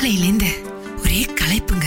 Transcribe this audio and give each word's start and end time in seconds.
காலையில 0.00 0.24
இருந்து 0.24 0.72
ஒரே 1.02 1.26
களைப்புங்க. 1.40 1.84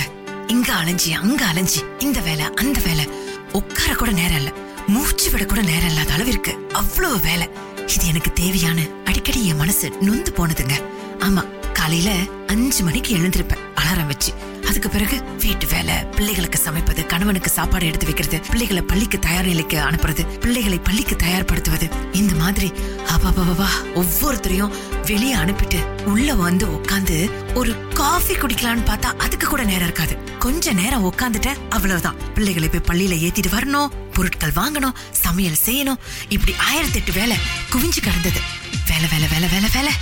இங்க 0.48 0.74
அலைஞ்சி 0.74 1.12
அங்க 1.12 1.46
அலைஞ்சி 1.46 2.02
இந்த 2.02 2.20
வேலை 2.20 2.46
அந்த 2.46 2.82
வேலை. 2.86 3.10
உட்கார 3.52 3.94
கூட 3.94 4.12
நேரம் 4.12 4.36
இல்ல. 4.36 4.52
மூச்சு 4.88 5.32
விட 5.32 5.46
கூட 5.46 5.62
நேரம் 5.62 5.88
இல்லாத 5.88 6.14
அளவிற்கு 6.14 6.68
அவ்வளவு 6.74 7.20
வேலை. 7.20 7.50
இது 7.96 8.08
எனக்கு 8.08 8.34
தேவையான 8.34 8.88
அடிக்கடி 9.06 9.46
என் 9.46 9.58
மனசு 9.58 9.90
நொந்து 10.02 10.34
போனதுங்க. 10.38 10.84
ஆமா 11.20 11.72
காலையில 11.72 12.16
அஞ்சு 12.48 12.84
மணிக்கு 12.84 13.18
எழுந்திருப்பேன். 13.18 13.60
அலாரம் 13.76 14.06
வச்சு. 14.06 14.34
அதுக்கு 14.68 14.90
பிறகு 14.90 15.24
வீட்டு 15.24 15.68
வேலை 15.68 15.96
பிள்ளைகளுக்கு 15.96 16.60
சமைப்பது 16.66 17.06
கணவனுக்கு 17.06 17.50
சாப்பாடு 17.50 17.86
எடுத்து 17.86 18.06
வைக்கிறது 18.06 18.40
பிள்ளைகளை 18.40 18.82
பள்ளிக்கு 18.82 19.20
தயார் 19.20 19.46
நிலைக்கு 19.46 19.78
அனுப்புறது 19.78 20.40
பிள்ளைகளை 20.40 20.80
பள்ளிக்கு 20.80 21.16
தயார்படுத்துவது. 21.16 21.92
இந்த 22.12 22.34
மாதிரி 22.36 22.74
அபாபாபா 23.08 23.68
ஒவ்வொருத்தரையும் 23.96 24.74
வெளியே 25.06 25.36
அனுப்பிட்டு 25.36 26.04
உள்ள 26.04 26.36
வந்து 26.36 26.68
உட்காந்து 26.68 27.32
ஒரு 27.54 27.90
காஃபி 27.90 28.34
குடிக்கலாம்னு 28.34 28.86
பார்த்தா 28.86 29.18
அதுக்கு 29.18 29.48
கூட 29.48 29.64
நேரம் 29.64 29.84
இருக்காது. 29.84 30.18
கொஞ்ச 30.40 30.74
நேரம் 30.74 31.14
உட்காந்துட்டேன் 31.14 31.58
அவ்வளவுதான். 31.70 32.16
பிள்ளைகளை 32.34 32.70
போய் 32.70 32.90
பள்ளியில 32.90 33.10
ஏத்திட்டு 33.10 33.52
வரணும் 33.52 33.88
பொருட்கள் 34.14 34.56
வாங்கணும் 34.56 34.94
சமையல் 35.12 35.64
செய்யணும். 35.66 36.00
இப்படி 36.30 36.56
ஆயிரத்தி 36.58 37.00
எட்டு 37.00 37.12
வேலை 37.12 37.38
குவிஞ்சு 37.72 38.02
கிடந்தது. 38.02 38.40
வேலை 38.88 39.10
வேலை 39.12 39.28
வேலை 39.28 39.50
வேலை 39.50 39.70
வேலை. 39.74 39.94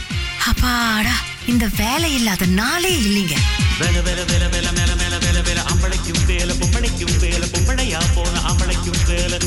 அப்பாடா. 0.47 1.13
இந்த 1.45 1.70
வேலை 1.77 2.13
இல்லாத 2.13 2.45
நாளே 2.45 2.98
இல்லைங்க. 2.98 3.36
வேலை 3.80 4.02
வேலை 4.02 4.23
வேலை 4.26 4.48
வேலை 4.48 4.72
மேல 4.73 4.95
மேல 4.95 5.18
வேலை 5.18 5.41
வேலை. 5.41 5.64
அம்பளைக்கும் 5.64 6.26
வேலை 6.26 6.55
பொம்பளைக்கும் 6.55 7.20
வேலை. 7.20 7.50
பொம்பளையா 7.50 8.00
போன 8.16 8.40
அம்பளைக்கும் 8.40 9.05
வேலை. 9.08 9.40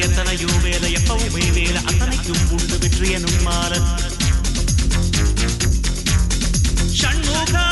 எத்தனையோ 0.00 0.46
வேலை 0.62 0.94
எப்பவுமே 0.94 1.52
வேலை. 1.52 1.80
அத்தனைக்கும் 1.84 2.50
உண்டு 2.50 2.78
வெற்றி 2.78 3.10
எனும் 3.10 3.46
மால. 3.46 3.72
சண்முகா 7.00 7.66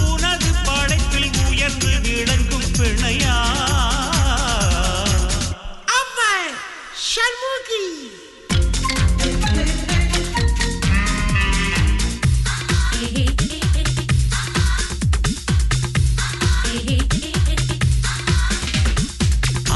உனது 0.00 0.50
படைப்பில் 0.64 1.30
உயர்ந்து 1.48 2.00
விளங்கும் 2.00 2.70
பிணையா? 2.78 3.36
சண்முகி 7.12 7.84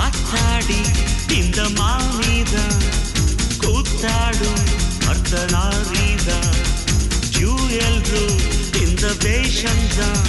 ஆத்தாடி 0.02 0.80
இந்த 1.38 1.62
மாமீதா 1.78 2.66
கூத்தாடும் 3.62 4.64
அர்த்தநாரீதான். 5.12 6.60
ஜூயல்ரோ 7.38 8.24
இந்த 8.82 9.06
வேஷம்தான். 9.24 10.23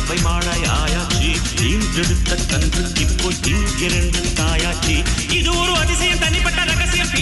கன்றுக்காக 0.00 0.08
கறவை 0.08 0.18
மாடாய் 0.24 0.66
ஆயாச்சி. 0.80 1.30
ஈன்றெடுத்த 1.62 2.36
கன்று 2.46 2.92
இப்போ 3.00 3.28
இங்கிரண்டு 3.48 4.20
தாயாச்சி. 4.34 5.04
இது 5.32 5.56
ஒரு 5.58 5.76
அதிசயம் 5.76 6.18
தனிப்பட்ட 6.18 6.64
ரகசியம் 6.64 7.12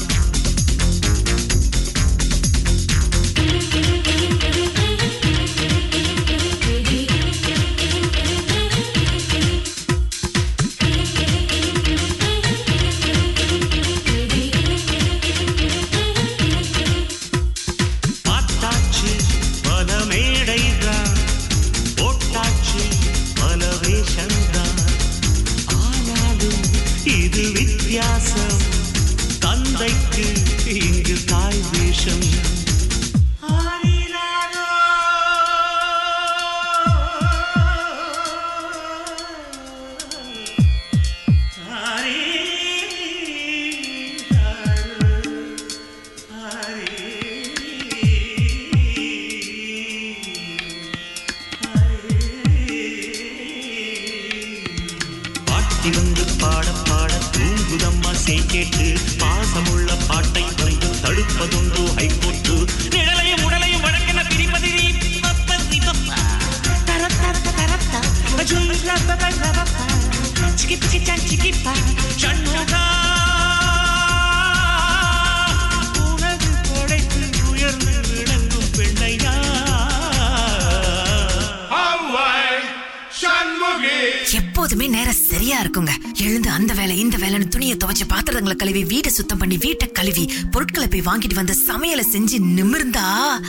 சுத்தம் 89.18 89.38
பண்ணி 89.38 89.58
வீட்டை 89.58 89.88
கழுவி 89.92 90.26
பொருட்களை 90.52 90.88
போய் 90.88 91.08
வாங்கிட்டு 91.10 91.40
வந்து 91.40 91.56
சமையலை 91.68 92.04
செஞ்சு 92.14 92.38
நிமிர்ந்தா 92.58 93.06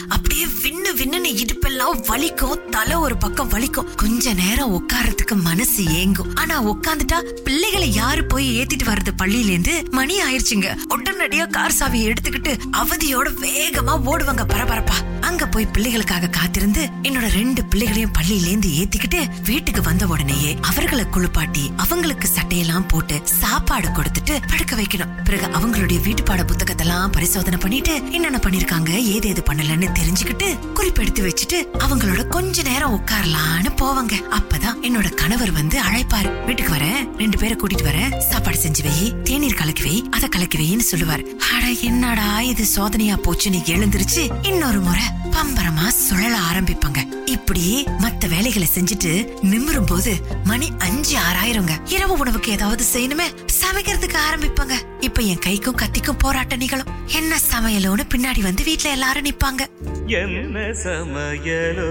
அப்படியே 0.09 0.47
விண்ணு 0.63 0.91
விண்ணுன்னு 1.01 1.31
இடுப்பெல்லாம் 1.43 2.01
வலிக்கும் 2.09 2.61
தலை 2.71 2.97
ஒரு 3.05 3.17
பக்கம் 3.17 3.51
வலிக்கும். 3.51 3.89
கொஞ்ச 3.97 4.33
நேரம் 4.33 4.73
உட்கார்றதுக்கு 4.79 5.35
மனசு 5.49 5.83
ஏங்கும். 6.01 6.31
ஆனா 6.35 6.57
உட்காந்துட்டா 6.73 7.19
பிள்ளைகளை 7.45 7.89
யாரு 7.95 8.25
போய் 8.25 8.49
ஏத்திட்டு 8.59 8.87
வர்றது 8.91 9.13
பள்ளியில 9.23 9.53
இருந்து 9.55 9.75
மணி 9.91 10.17
ஆயிருச்சுங்க 10.23 10.69
உடனடியா 10.95 11.47
கார் 11.51 11.77
சாவியை 11.79 12.09
எடுத்துக்கிட்டு 12.11 12.55
அவதியோட 12.81 13.29
வேகமா 13.45 13.95
ஓடுவாங்க 14.11 14.45
பரபரப்பா. 14.55 14.97
அங்க 15.41 15.51
போய் 15.51 15.69
பிள்ளைகளுக்காக 15.73 16.31
காத்திருந்து 16.31 16.89
என்னோட 17.03 17.29
ரெண்டு 17.29 17.65
பிள்ளைகளையும் 17.65 18.13
பள்ளியில 18.19 18.47
இருந்து 18.47 18.69
ஏத்திக்கிட்டு 18.69 19.29
வீட்டுக்கு 19.45 19.83
வந்த 19.83 20.07
உடனேயே 20.07 20.57
அவர்களை 20.61 21.05
குளிப்பாட்டி 21.05 21.73
அவங்களுக்கு 21.77 22.29
சட்டையெல்லாம் 22.35 22.89
போட்டு 22.89 23.21
சாப்பாடு 23.25 23.89
கொடுத்துட்டு 23.89 24.39
படுக்க 24.47 24.77
வைக்கணும். 24.77 25.25
பிறகு 25.25 25.47
அவங்களுடைய 25.47 26.03
வீட்டு 26.03 26.23
பாட 26.23 26.43
புத்தகத்தெல்லாம் 26.43 27.13
பரிசோதனை 27.13 27.59
பண்ணிட்டு 27.59 28.11
என்னென்ன 28.11 28.41
பண்ணிருக்காங்க 28.43 28.89
ஏது 28.89 29.29
எது 29.29 29.43
பண்ணலன்னு 29.51 29.89
தெரிஞ்சுக்கிட்டு 29.99 30.59
குறிப்பெடுத்து 30.75 31.29
வச்சுட்டு 31.29 31.65
அவங்களோட 31.79 32.29
கொஞ்ச 32.29 32.63
நேரம் 32.63 33.01
உட்காரலான்னு 33.01 33.73
போவாங்க. 33.83 34.13
அப்பதான் 34.31 34.77
என்னோட 34.83 35.15
கணவர் 35.15 35.53
வந்து 35.53 35.81
அழைப்பாரு. 35.81 36.45
வீட்டுக்கு 36.45 36.73
வரேன். 36.73 37.17
ரெண்டு 37.17 37.39
பேரை 37.39 37.57
கூட்டிட்டு 37.57 37.87
வரேன். 37.87 38.19
சாப்பாடு 38.19 38.59
செஞ்சு 38.59 38.83
வை. 38.83 39.15
தேநீர் 39.23 39.55
கலக்கி 39.55 39.83
வை. 39.83 40.05
அத 40.11 40.29
கலக்கி 40.29 40.59
வைன்னு 40.59 40.95
சொல்லுவாரு. 40.95 41.25
அட 41.55 41.71
என்னடா 41.81 42.41
இது 42.41 42.65
சோதனையா 42.77 43.19
போச்சுன்னு 43.23 43.63
எழுந்திருச்சு 43.75 44.47
இன்னொரு 44.47 44.81
முறை 44.81 45.05
பம்பரமா 45.39 45.89
சுழல 45.89 46.39
ஆரம்பிப்பாங்க. 46.39 47.25
இப்படி 47.25 47.85
மத்த 47.99 48.29
வேலைகளை 48.29 48.69
செஞ்சுட்டு 48.75 49.27
நிமிரும் 49.43 49.87
போது 49.87 50.17
மணி 50.45 50.69
அஞ்சு 50.79 51.19
ஆறாயிருங்க. 51.19 51.71
இரவு 51.87 52.19
உணவுக்கு 52.19 52.53
ஏதாவது 52.53 52.85
செய்யணுமே 52.93 53.27
சமைக்கிறதுக்கு 53.61 54.17
ஆரம்பிப்பாங்க. 54.31 54.73
இப்ப 55.01 55.23
என் 55.23 55.39
கைக்கும் 55.47 55.77
கத்திக்கும் 55.77 56.19
போராட்ட 56.19 56.57
நிகழும். 56.57 56.87
என்ன 57.07 57.37
சமையலோன்னு 57.53 58.01
பின்னாடி 58.15 58.41
வந்து 58.41 58.65
வீட்ல 58.65 58.91
எல்லாரும் 58.91 59.25
நிப்பாங்க. 59.25 59.67
என்ன 60.07 60.59
சமையலோ? 60.59 61.91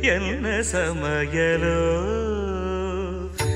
என்ன 0.00 0.48
சமையலோ? 0.72 1.76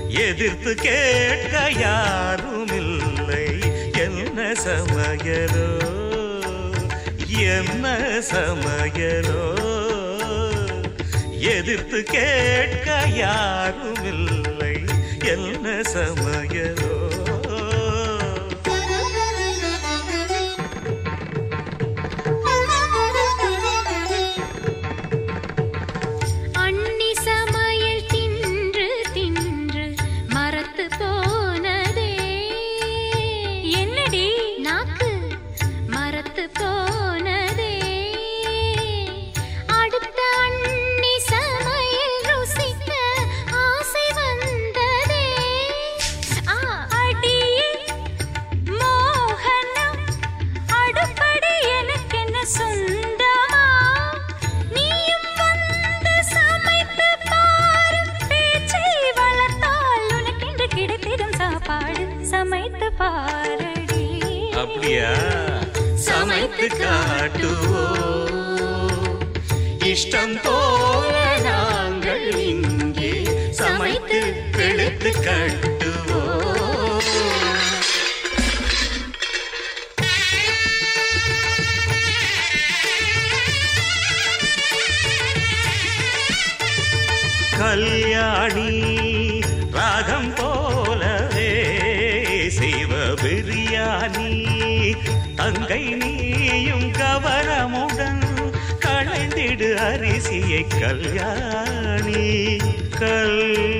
எதிர்த்து 0.08 0.74
கேட்க 0.74 1.72
யாரும் 1.78 2.66
இல்லை 2.66 3.58
என்ன 3.92 4.52
சமையலோ? 4.52 5.85
என்ன 7.38 8.08
சமையலோ? 8.32 9.44
எதிர்த்து 11.38 12.02
கேட்க 12.02 13.02
யாரும் 13.14 14.04
இல்லை 14.04 14.84
என்ன 15.24 15.68
சமையலோ? 15.68 16.95
அப்படியா 64.98 65.14
சமைத்து 66.04 66.66
காட்டுவோம். 66.74 68.36
இஷ்டம் 69.86 70.36
போல 70.44 71.14
நாங்கள் 71.46 72.24
இங்கே 72.46 73.12
சமைத்து 73.52 74.20
வெளுத்து 74.56 75.12
கட்டுவோம் 75.18 75.75
கங்கை 95.68 95.94
நீயும் 96.00 96.84
கவரமுடன் 96.98 98.20
களைந்திடு 98.84 99.70
அரிசியை 99.86 100.62
கல்யாணி 100.78 102.22
கல் 103.00 103.40
கல். 103.54 103.75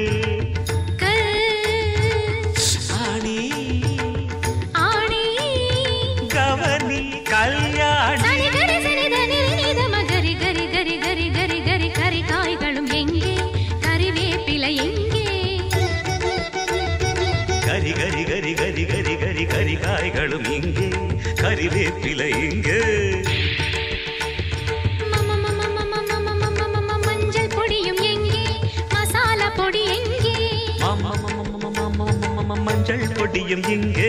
பொடியும் 33.47 33.69
இங்கே 33.73 34.09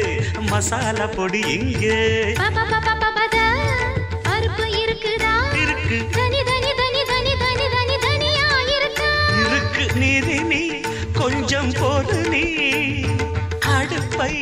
மசாலா 0.50 1.06
பொடி 1.06 1.40
இங்கே. 1.40 1.98
பருப்பு 4.26 4.66
இருக்குதா? 4.84 5.34
இருக்கு. 5.64 5.98
தனி 6.16 6.40
தனி 6.44 6.72
தனி 6.80 7.02
தனி 7.06 7.34
தனி 7.38 7.66
தனி 7.76 7.98
தனியா 7.98 8.48
இருக்கா? 8.78 9.12
இருக்கு. 9.44 9.86
நீரி 10.00 10.40
நீ 10.44 10.62
கொஞ்சம் 11.14 11.72
போது 11.80 12.18
நீ. 12.30 12.44
அடுப்பை 13.76 14.34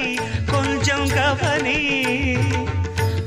கொஞ்சம் 0.51 1.07
கவனி. 1.09 1.79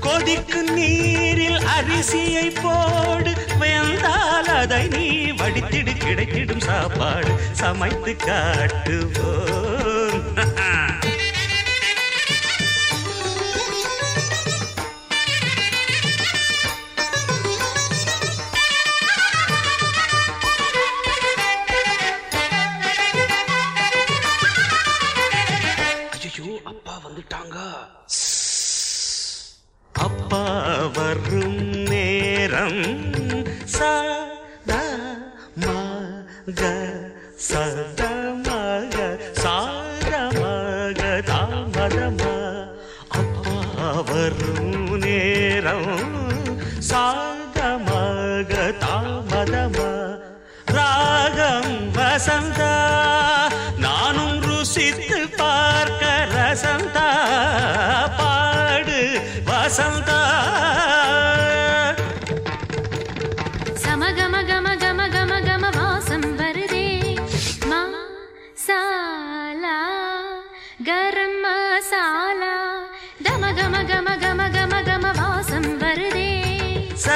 கொதிக்கும் 0.01 0.73
நீரில் 0.73 1.61
அரிசியை 1.77 2.49
போடு. 2.63 3.35
வெந்தால் 3.61 4.51
அதை 4.57 4.89
நீ 4.89 5.07
வடித்திடு. 5.33 5.95
கிடைத்திடும் 6.07 6.61
சாப்பாடு 6.61 7.33
சமைத்து 7.53 8.17
காட்டுவோம். 8.27 9.58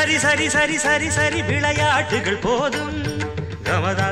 சரி 0.02 0.18
சரி 0.18 0.48
சரி 0.48 0.78
சரி 0.78 1.10
சரி 1.10 1.42
விளையாட்டுகள் 1.42 2.36
போதும். 2.36 2.96
கமதா 3.64 4.08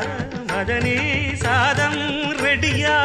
மதனி 0.51 0.95
சாதம் 1.35 1.99
ரெடியா? 2.39 2.97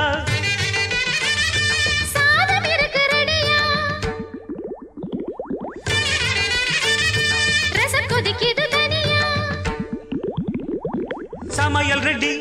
சமையல் 11.49 11.99
ரெடி. 11.99 12.33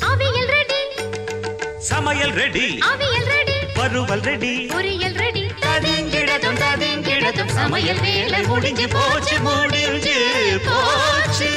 அவியல் 0.00 0.48
ரெடி. 0.48 0.80
சமையல் 1.78 2.32
ரெடி. 2.32 2.78
அவியல் 2.92 3.26
ரெடி. 3.26 3.58
வறுவல் 3.74 4.20
ரெடி. 4.20 4.66
பொரியல் 4.66 5.09
சமையல் 7.60 8.00
வேலை 8.00 8.40
முடிஞ்சு 8.50 8.88
போச்சு 8.88 9.36
முடிஞ்சு 9.46 10.16
போச்சு. 10.66 11.50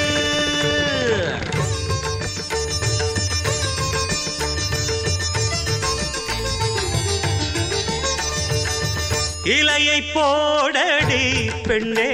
இலையை 9.56 10.00
போடடி 10.16 11.24
பெண்ணே 11.68 12.12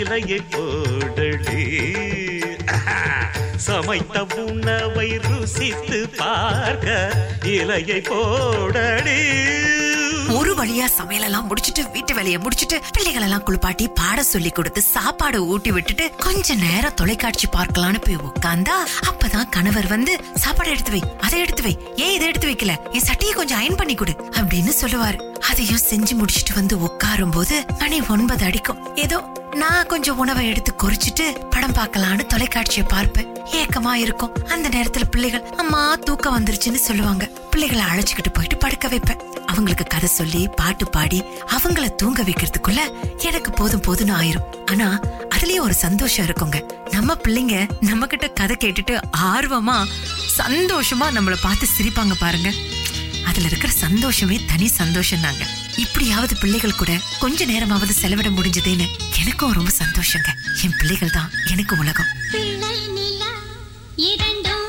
இலையை 0.00 0.40
போடடி. 0.54 1.62
சமைத்த 3.66 4.18
உணவை 4.44 5.08
ருசித்து 5.26 6.00
பார்க்க 6.20 7.12
இலையை 7.56 8.00
போடடி. 8.10 9.20
ஒரு 10.38 10.52
வழியா 10.58 10.86
சமையலெல்லாம் 10.98 11.48
முடிச்சிட்டு 11.48 11.82
வீட்டு 11.94 12.01
வேலையை 12.22 12.40
முடிச்சிட்டு 12.42 12.80
பிள்ளைகள் 12.92 13.22
எல்லாம் 13.22 13.42
குளிப்பாட்டி 13.42 13.88
பாட 13.88 14.22
சொல்லி 14.22 14.50
கொடுத்து 14.50 14.82
சாப்பாடு 14.82 15.46
ஊட்டி 15.46 15.70
விட்டுட்டு 15.70 16.04
கொஞ்ச 16.16 16.54
நேரம் 16.54 16.94
தொலைக்காட்சி 16.94 17.46
பார்க்கலாம்னு 17.46 18.00
போய் 18.04 18.20
உட்கார்ந்தா 18.28 18.76
அப்பதான் 19.10 19.48
கணவர் 19.50 19.86
வந்து 19.86 20.24
சாப்பாடு 20.34 20.70
எடுத்து 20.70 20.90
வை 20.90 21.02
அதை 21.20 21.40
எடுத்து 21.40 21.62
வை 21.62 21.78
ஏன் 21.96 22.14
இதை 22.14 22.28
எடுத்து 22.28 22.48
வைக்கல? 22.48 22.74
என் 22.90 23.06
சட்டையை 23.08 23.36
கொஞ்சம் 23.36 23.58
அயன் 23.58 23.74
பண்ணி 23.74 23.94
கொடு 23.94 24.14
அப்படின்னு 24.30 24.72
சொல்லுவாரு. 24.80 25.18
அதையும் 25.38 25.84
செஞ்சு 25.90 26.14
முடிச்சிட்டு 26.14 26.54
வந்து 26.54 26.76
உட்காரும் 26.78 27.30
போது 27.30 27.64
மணி 27.78 28.00
ஒன்பது 28.08 28.44
அடிக்கும். 28.44 28.96
ஏதோ 28.96 29.41
நான் 29.54 29.86
கொஞ்சம் 29.86 30.18
உணவை 30.18 30.46
எடுத்து 30.46 30.72
குறிச்சிட்டு 30.82 31.48
படம் 31.50 31.74
பார்க்கலான்னு 31.74 32.26
தொலைக்காட்சியை 32.26 32.84
பார்ப்பேன். 32.88 33.36
ஏக்கமா 33.36 33.92
இருக்கும். 33.92 34.34
அந்த 34.44 34.68
நேரத்துல 34.68 35.02
பிள்ளைகள் 35.10 35.50
அம்மா 35.50 35.94
தூக்கம் 35.94 36.36
வந்துருச்சுன்னு 36.38 36.74
சொல்லுவாங்க. 36.74 37.24
பிள்ளைகளை 37.50 37.84
அழைச்சுக்கிட்டு 37.84 38.32
போயிட்டு 38.32 38.56
படுக்க 38.56 38.88
வைப்பேன். 38.88 39.20
அவங்களுக்கு 39.46 39.84
கதை 39.84 40.08
சொல்லி 40.08 40.48
பாட்டு 40.56 40.90
பாடி 40.90 41.24
அவங்கள 41.46 41.94
தூங்க 41.94 42.22
வைக்கிறதுக்குள்ள 42.22 42.80
எனக்கு 43.18 43.50
போதும் 43.50 43.82
போதும்னு 43.82 44.16
ஆயிரும். 44.20 44.70
ஆனா 44.70 45.00
அதுலயும் 45.34 45.60
ஒரு 45.60 45.74
சந்தோஷம் 45.74 46.26
இருக்குங்க. 46.26 46.88
நம்ம 46.90 47.14
பிள்ளைங்க 47.14 47.68
நம்ம 47.80 48.06
கிட்ட 48.06 48.28
கதை 48.28 48.56
கேட்டுட்டு 48.64 49.00
ஆர்வமா 49.22 49.84
சந்தோஷமா 50.38 51.08
நம்மள 51.16 51.36
பார்த்து 51.42 51.66
சிரிப்பாங்க 51.78 52.14
பாருங்க. 52.18 52.52
அதுல 53.24 53.46
இருக்கிற 53.46 53.72
சந்தோஷமே 53.72 54.40
தனி 54.44 54.66
சந்தோஷம் 54.66 55.20
தாங்க 55.20 55.46
இப்படியாவது 55.76 56.36
பிள்ளைகள் 56.36 56.74
கூட 56.74 57.00
கொஞ்ச 57.18 57.44
நேரமாவது 57.44 57.92
செலவிட 57.92 58.28
முடிஞ்சதேன்னு 58.28 58.86
எனக்கும் 59.20 59.52
ரொம்ப 59.52 59.70
சந்தோஷங்க. 59.78 60.30
என் 60.62 60.76
பிள்ளைகள் 60.78 61.10
தான் 61.10 61.30
எனக்கு 61.50 61.76
உலகம். 61.76 62.10
இரண்டும் 63.96 64.66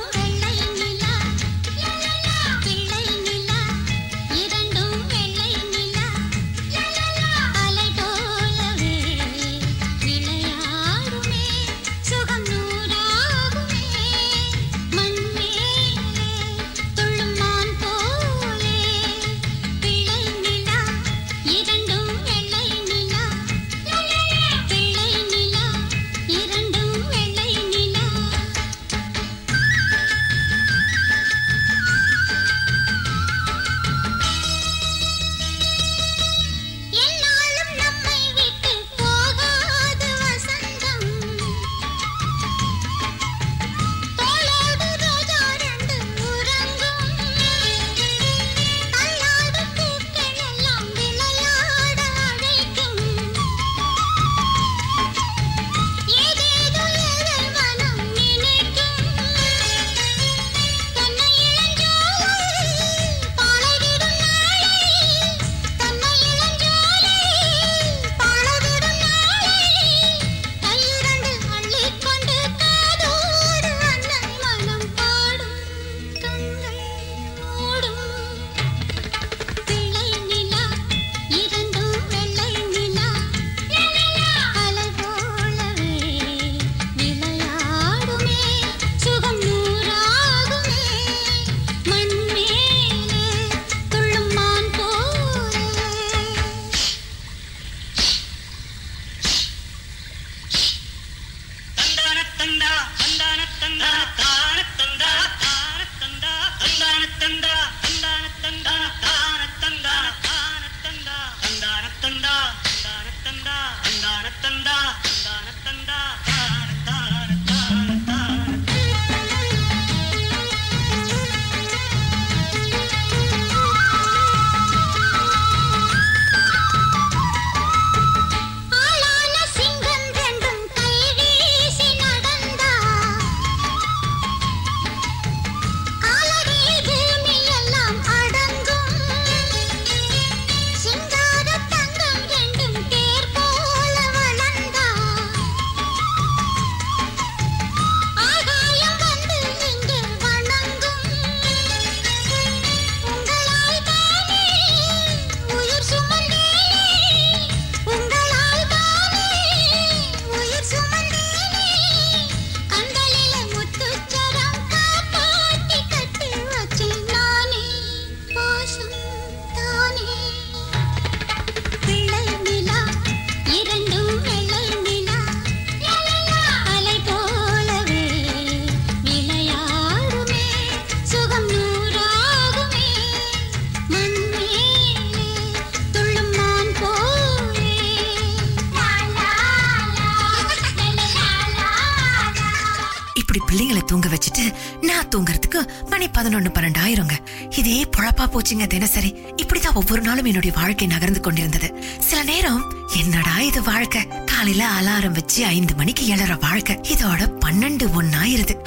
போச்சுங்க 198.33 198.67
தினசரி. 198.67 199.15
இப்படிதான் 199.35 199.73
ஒவ்வொரு 199.73 200.01
நாளும் 200.01 200.25
என்னுடைய 200.25 200.55
வாழ்க்கை 200.55 200.87
நகர்ந்து 200.87 201.19
கொண்டிருந்தது. 201.19 201.83
சில 201.99 202.23
நேரம் 202.23 202.73
என்னடா 202.95 203.39
இது 203.39 203.63
வாழ்க்கை? 203.63 204.07
காலையில 204.25 204.69
அலாரம் 204.81 205.11
வச்சு 205.11 205.45
ஐந்து 205.45 205.75
மணிக்கு 205.75 206.15
எழற 206.15 206.39
வாழ்க்கை. 206.39 206.75
இதோட 206.75 207.31
பன்னெண்டு 207.45 207.87
ஒன்னாயிருது 207.99 208.61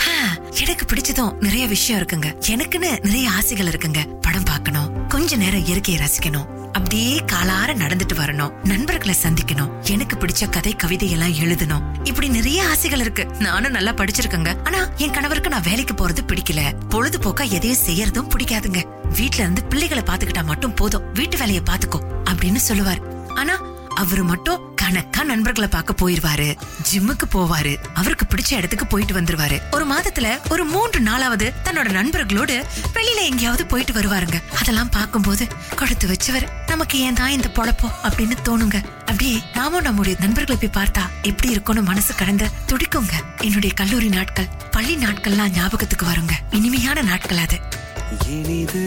எனக்கு 0.60 0.86
பிடிச்சதும் 0.86 1.36
நிறைய 1.40 1.66
விஷயம் 1.66 2.06
இருக்குங்க. 2.06 2.44
எனக்குன்னு 2.46 3.04
நிறைய 3.04 3.30
ஆசைகள் 3.30 3.66
இருக்குங்க. 3.66 3.98
படம் 4.20 4.44
பார்க்கணும் 4.44 5.06
கொஞ்ச 5.06 5.36
நேரம் 5.36 5.66
இயற்கையை 5.66 6.06
ரசிக்கணும். 6.06 6.46
அப்படியே 6.66 7.22
காலார 7.32 7.66
நடந்துட்டு 7.66 8.14
வரணும். 8.14 8.52
நண்பர்களை 8.64 9.14
சந்திக்கணும். 9.22 9.82
எனக்கு 9.82 10.16
பிடிச்ச 10.16 10.48
கதை 10.50 10.76
கவிதை 10.76 11.10
எல்லாம் 11.10 11.34
எழுதணும். 11.34 12.06
இப்படி 12.06 12.28
நிறைய 12.28 12.68
ஆசைகள் 12.68 13.00
இருக்கு. 13.00 13.26
நானும் 13.38 13.72
நல்லா 13.72 13.92
படிச்சிருக்கேங்க. 13.92 14.56
ஆனா 14.64 14.88
என் 14.96 15.10
கணவருக்கு 15.10 15.50
நான் 15.50 15.62
வேலைக்கு 15.62 15.94
போறது 15.94 16.18
பிடிக்கல. 16.26 16.72
பொழுதுபோக்கா 16.90 17.48
எதையும் 17.48 17.78
செய்யறதும் 17.86 18.28
பிடிக்காதுங்க. 18.36 18.95
வீட்ல 19.14 19.42
இருந்து 19.42 19.64
பிள்ளைகளை 19.64 20.02
பாத்துக்கிட்டா 20.02 20.44
மட்டும் 20.44 20.74
போதும். 20.74 21.12
வீட்டு 21.12 21.38
வேலையை 21.38 21.62
பாத்துக்கோ 21.70 22.00
அப்படின்னு 22.24 22.56
சொல்லுவார். 22.56 23.28
ஆனா 23.28 23.60
அவரு 23.94 24.24
மட்டும் 24.24 24.74
கணக்கா 24.74 25.22
நண்பர்களை 25.22 25.68
பார்க்க 25.68 25.94
போயிருவாரு. 25.94 26.56
ஜிம்முக்கு 26.92 27.26
போவாரு. 27.32 27.76
அவருக்கு 27.94 28.26
பிடிச்ச 28.34 28.54
இடத்துக்கு 28.54 28.86
போயிட்டு 28.86 29.14
வந்துருவாரு. 29.14 29.60
ஒரு 29.70 29.86
மாதத்துல 29.86 30.38
ஒரு 30.50 30.64
மூன்று 30.64 31.00
நாளாவது 31.00 31.52
தன்னோட 31.64 31.90
நண்பர்களோடு 31.90 32.64
வெளியில 32.94 33.16
எங்கேயாவது 33.16 33.66
போயிட்டு 33.66 33.92
வருவாருங்க. 33.92 34.42
அதெல்லாம் 34.60 34.88
பார்க்கும்போது 34.88 35.46
கொடுத்து 35.76 36.08
வச்சவர் 36.08 36.48
நமக்கு 36.66 36.98
ஏன் 36.98 37.14
தான் 37.14 37.30
இந்த 37.30 37.48
பொழப்போ? 37.54 37.90
அப்படின்னு 38.02 38.36
தோணுங்க. 38.44 38.88
அப்படியே 38.98 39.40
நாமும் 39.54 39.82
நம்முடைய 39.82 40.18
நண்பர்களை 40.20 40.68
போய் 40.68 40.84
பார்த்தா 40.84 41.00
எப்படி 41.22 41.48
இருக்கும்னு 41.50 41.82
மனசு 41.82 42.14
கடந்து 42.14 42.48
துடிக்குங்க. 42.66 43.12
என்னுடைய 43.40 43.74
கல்லூரி 43.74 44.08
நாட்கள் 44.08 44.48
பள்ளி 44.70 44.96
நாட்கள்லாம் 44.96 45.48
ஞாபகத்துக்கு 45.48 46.06
வருங்க. 46.06 46.32
இனிமையான 46.50 47.02
நாட்கள் 47.02 47.36
அது. 47.36 47.75
இனிது 48.10 48.84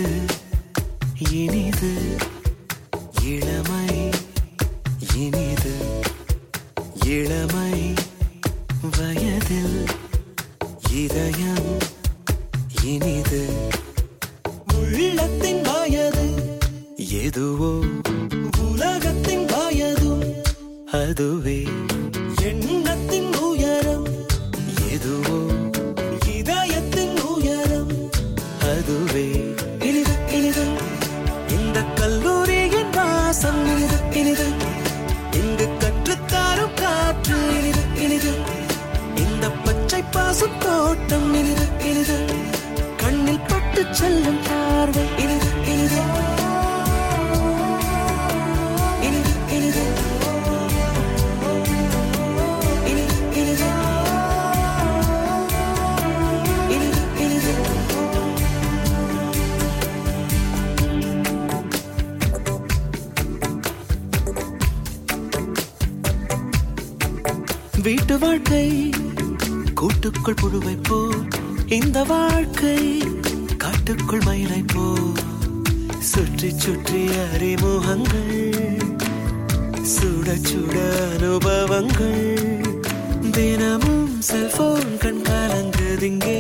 இனிது 1.32 1.94
இளமை 3.24 4.10
இனிது 5.16 5.76
இளமை 7.06 7.94
வயதில் 8.98 9.86
இதயம் 10.92 11.70
இனிது. 12.84 13.44
உள்ளத்தின் 14.76 15.62
வயது 15.62 16.28
எதுவோ 16.98 17.84
உலகத்தின் 18.72 19.46
வயதும் 19.46 20.24
அதுவே. 20.92 21.68
எண்ணத்தின் 22.42 23.36
உயரம் 23.36 24.08
எதுவோ 24.92 25.49
கல்லூரியின் 33.29 33.77
இனிது 33.77 33.98
இனிது. 34.13 34.45
இங்கு 35.31 35.69
கற்றுத்தாரும் 35.79 36.74
காற்று 36.74 37.38
இனிது 37.57 38.01
இனிது. 38.03 38.31
இந்த 39.15 39.50
பச்சை 39.50 40.03
பாசு 40.12 40.50
தோட்டம் 40.59 41.33
இனிது 41.33 41.67
இனிது. 41.79 42.17
கண்ணில் 42.98 43.39
பட்டு 43.39 43.86
செல்லும் 43.91 44.39
பார்வை 44.48 45.03
இனிது. 45.17 45.49
வீட்டு 67.83 68.19
வாழ்க்கை 68.19 68.89
கூட்டுக்குள் 69.75 70.33
புழுவை 70.41 70.77
போ. 70.83 71.07
இந்த 71.67 72.03
வாழ்க்கை 72.03 73.03
காட்டுக்குள் 73.57 74.19
மயிலை 74.19 74.63
போ. 74.67 74.95
சுற்றி 76.00 76.57
சுற்றி 76.57 77.07
அறிமுகங்கள் 77.33 78.77
சுட 79.81 80.38
சுட 80.50 80.75
அனுபவங்கள். 81.15 82.62
தினமும் 83.31 84.21
செல்போன் 84.21 84.98
கண் 85.00 85.21
கலங்குதிங்கே 85.24 86.38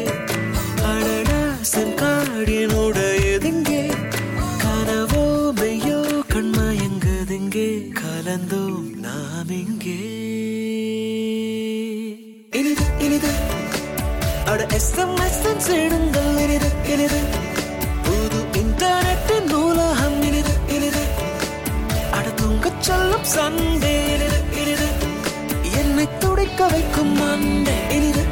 Sunday. 27.39 27.87
Any 27.89 28.11
day. 28.11 28.28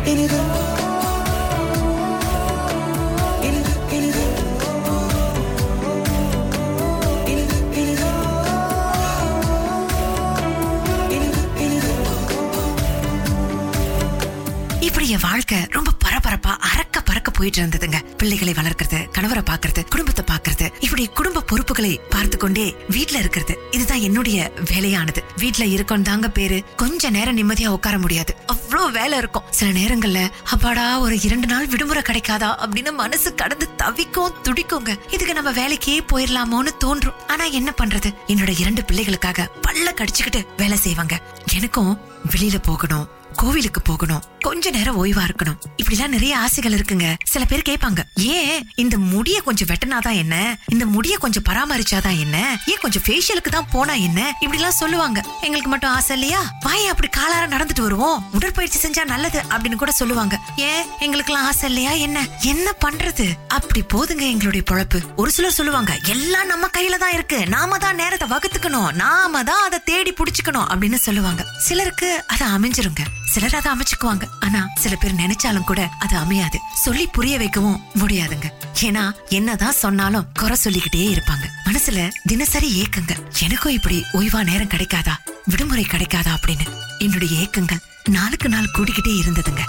போயிட்டு 17.38 17.62
இருந்ததுங்க. 17.62 18.02
பிள்ளைகளை 18.18 18.54
வளர்க்கறது 18.54 19.08
கணவரை 19.18 19.44
பாக்குறது 19.50 19.86
குடும்பத்தை 19.90 20.26
பாக்குறது 20.32 20.72
இப்படி 20.80 21.08
குடும்ப 21.08 21.42
பொறுப்புகளை 21.42 22.00
பார்த்து 22.10 22.38
கொண்டே 22.38 22.76
வீட்டுல 22.90 23.16
இருக்கிறது. 23.16 23.60
இதுதான் 23.72 24.00
என்னுடைய 24.00 24.52
வேலையானது. 24.66 25.18
வீட்டுல 25.38 25.72
இருக்கோம் 25.72 26.04
தாங்க 26.04 26.30
பேரு. 26.30 26.64
கொஞ்ச 26.76 27.10
நேரம் 27.10 27.38
நிம்மதியா 27.38 27.68
உட்கார 27.68 28.00
முடியாது. 28.00 28.36
அவ்வளவு 28.46 28.92
வேலை 28.92 29.18
இருக்கும். 29.18 29.44
சில 29.50 29.80
நேரங்கள்ல 29.80 30.30
அப்பாடா 30.44 31.00
ஒரு 31.00 31.22
இரண்டு 31.22 31.48
நாள் 31.48 31.68
விடுமுறை 31.68 32.04
கிடைக்காதா? 32.06 32.56
அப்படின்னு 32.62 32.94
மனசு 32.94 33.36
கடந்து 33.36 33.76
தவிக்கும் 33.76 34.34
துடிக்குங்க. 34.44 35.00
இதுக்கு 35.12 35.34
நம்ம 35.34 35.52
வேலைக்கே 35.52 36.00
போயிடலாமோன்னு 36.14 36.78
தோன்றும். 36.78 37.28
ஆனா 37.28 37.44
என்ன 37.44 37.74
பண்றது? 37.84 38.16
என்னோட 38.28 38.60
இரண்டு 38.60 38.82
பிள்ளைகளுக்காக 38.82 39.48
பல்ல 39.68 39.90
கடிச்சுக்கிட்டு 39.96 40.46
வேலை 40.58 40.78
செய்வாங்க. 40.78 41.22
எனக்கும் 41.54 42.00
வெளியில 42.32 42.56
போகணும். 42.62 43.08
கோவிலுக்கு 43.38 43.82
போகணும். 43.82 44.24
கொஞ்ச 44.40 44.70
நேரம் 44.70 45.06
ஓய்வா 45.06 45.18
இருக்கணும். 45.18 45.58
இப்படிலாம் 45.84 46.08
நிறைய 46.08 46.38
ஆசைகள் 46.38 46.74
இருக்குங்க. 46.74 47.16
சில 47.24 47.46
பேர் 47.46 47.62
கேட்பாங்க 47.70 47.98
ஏன் 48.16 48.70
இந்த 48.76 48.98
முடிய 48.98 49.42
கொஞ்சம் 49.42 49.68
வெட்டினாதான் 49.68 50.16
என்ன? 50.16 50.60
இந்த 50.68 50.86
முடிய 50.86 51.18
கொஞ்சம் 51.18 51.44
பராமரிச்சாதான் 51.50 52.20
என்ன? 52.20 52.58
ஏன் 52.66 52.78
கொஞ்சம் 52.82 53.02
ஃபேஷியலுக்கு 53.08 53.50
தான் 53.52 53.68
போனா 53.72 53.94
என்ன? 53.94 54.28
இப்படி 54.40 54.58
எல்லாம் 54.58 54.72
சொல்லுவாங்க. 54.72 55.24
எங்களுக்கு 55.42 55.70
மட்டும் 55.70 55.90
ஆசை 55.90 56.20
இல்லையா? 56.20 56.42
வாய 56.66 56.86
அப்படி 56.86 57.10
காலார 57.18 57.46
நடந்துட்டு 57.46 57.82
வருவோம். 57.82 58.30
உடற்பயிற்சி 58.32 58.88
செஞ்சா 58.88 59.06
நல்லது 59.06 59.42
அப்படின்னு 59.50 59.76
கூட 59.76 59.92
சொல்லுவாங்க. 59.92 60.40
ஏன்? 60.58 60.86
எங்களுக்கு 61.00 61.34
எல்லாம் 61.34 61.48
ஆசை 61.48 61.70
இல்லையா? 61.70 61.92
என்ன? 61.92 62.28
என்ன 62.42 62.74
பண்றது? 62.86 63.34
அப்படி 63.48 63.84
போதுங்க 63.94 64.22
எங்களுடைய 64.22 64.66
பொழப்பு. 64.72 65.16
ஒரு 65.16 65.32
சிலர் 65.32 65.52
சொல்லுவாங்க 65.52 66.00
எல்லாம் 66.06 66.46
நம்ம 66.46 66.68
கையில 66.68 66.98
தான் 66.98 67.14
இருக்கு. 67.14 67.48
நாம 67.48 67.78
தான் 67.78 67.96
நேரத்தை 67.96 68.28
வகுத்துக்கணும். 68.30 68.94
நாம 68.94 69.44
தான் 69.44 69.64
அதை 69.64 69.80
தேடி 69.86 70.14
புடிச்சுக்கணும். 70.14 70.68
அப்படின்னு 70.74 70.96
சொல்லுவாங்க. 70.96 71.46
சிலருக்கு 71.58 72.24
அதை 72.28 72.48
அமைஞ்சிருங்க. 72.48 73.00
சிலர் 73.28 73.56
அதை 73.56 73.72
அமைச்சுக்குவாங்க. 73.72 74.24
ஆனா 74.40 74.68
சில 74.76 74.96
பேர் 74.96 75.16
நினைச்சாலும் 75.16 75.64
கூட 75.64 75.90
அது 76.00 76.18
அமையாது. 76.18 76.60
சொல்லி 76.74 77.08
புரிய 77.08 77.38
வைக்கவும் 77.38 77.82
முடியாதுங்க. 77.96 78.52
ஏன்னா 78.82 79.12
என்னதான் 79.30 79.72
சொன்னாலும் 79.72 80.28
குறை 80.34 80.56
சொல்லிக்கிட்டே 80.56 81.14
இருப்பாங்க. 81.14 81.46
மனசுல 81.66 82.12
தினசரி 82.24 82.82
ஏக்கங்க. 82.82 83.18
எனக்கும் 83.40 83.74
இப்படி 83.74 84.04
ஓய்வா 84.14 84.44
நேரம் 84.44 84.68
கிடைக்காதா? 84.68 85.14
விடுமுறை 85.46 85.86
கிடைக்காதா 85.90 86.36
அப்படின்னு. 86.38 86.74
என்னுடைய 87.00 87.48
ஏக்கங்கள் 87.48 87.82
நாளுக்கு 88.10 88.50
நாள் 88.50 88.72
கூடிக்கிட்டே 88.74 89.22
இருந்ததுங்க. 89.26 89.60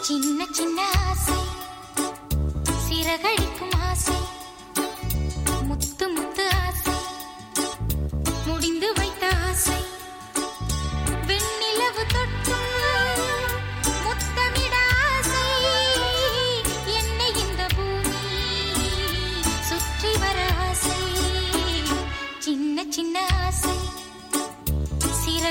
சின்ன 0.00 0.46
சின்ன 0.52 0.82
ஆசை. 0.82 1.50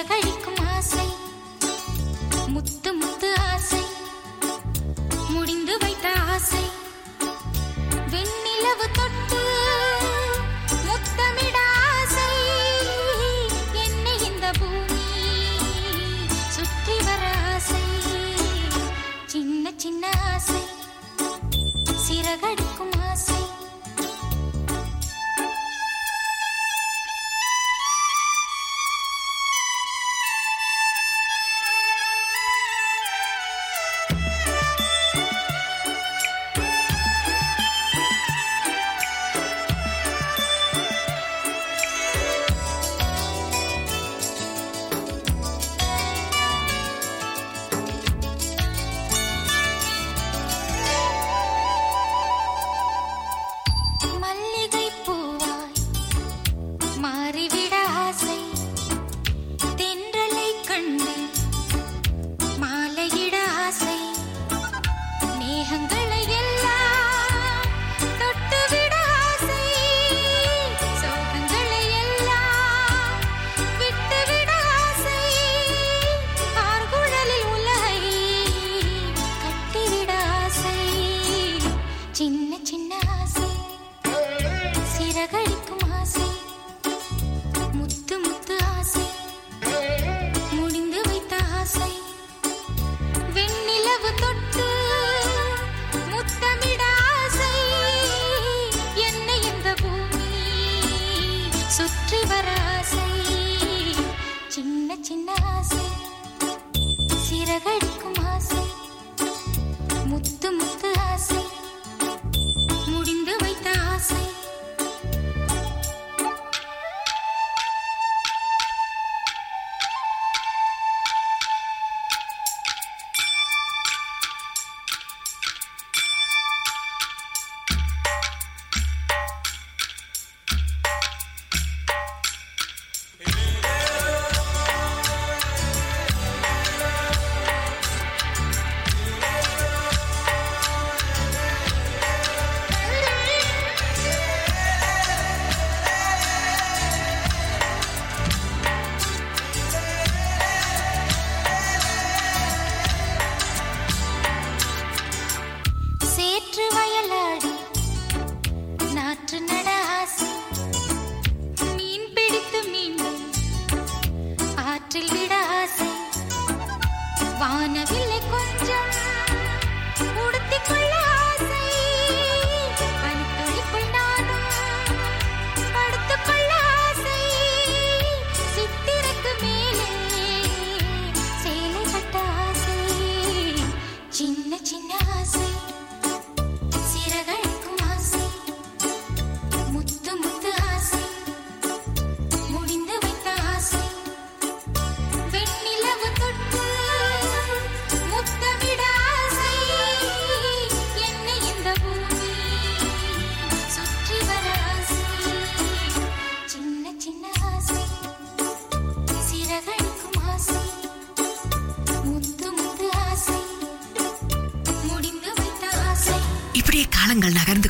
சிறகழிக்கும் 0.01 0.67
ஆசை. 0.67 1.07
முத்து 2.47 2.93
முத்து 2.93 3.35
ஆசை. 3.35 3.83
முடிந்து 5.29 5.77
வைத்த 5.77 6.11
ஆசை. 6.11 6.63
வெண்ணிலவு 8.11 8.87
தொட்டு 8.93 9.41
முத்தமிட 10.85 11.57
ஆசை. 11.93 12.29
என்னை 13.73 14.25
இந்த 14.25 14.51
பூமி 14.59 15.05
சுற்றி 16.49 16.97
சின்ன 19.77 20.09
ஆசை. 20.33 20.61
சிறகடிக்கும் 22.07 22.90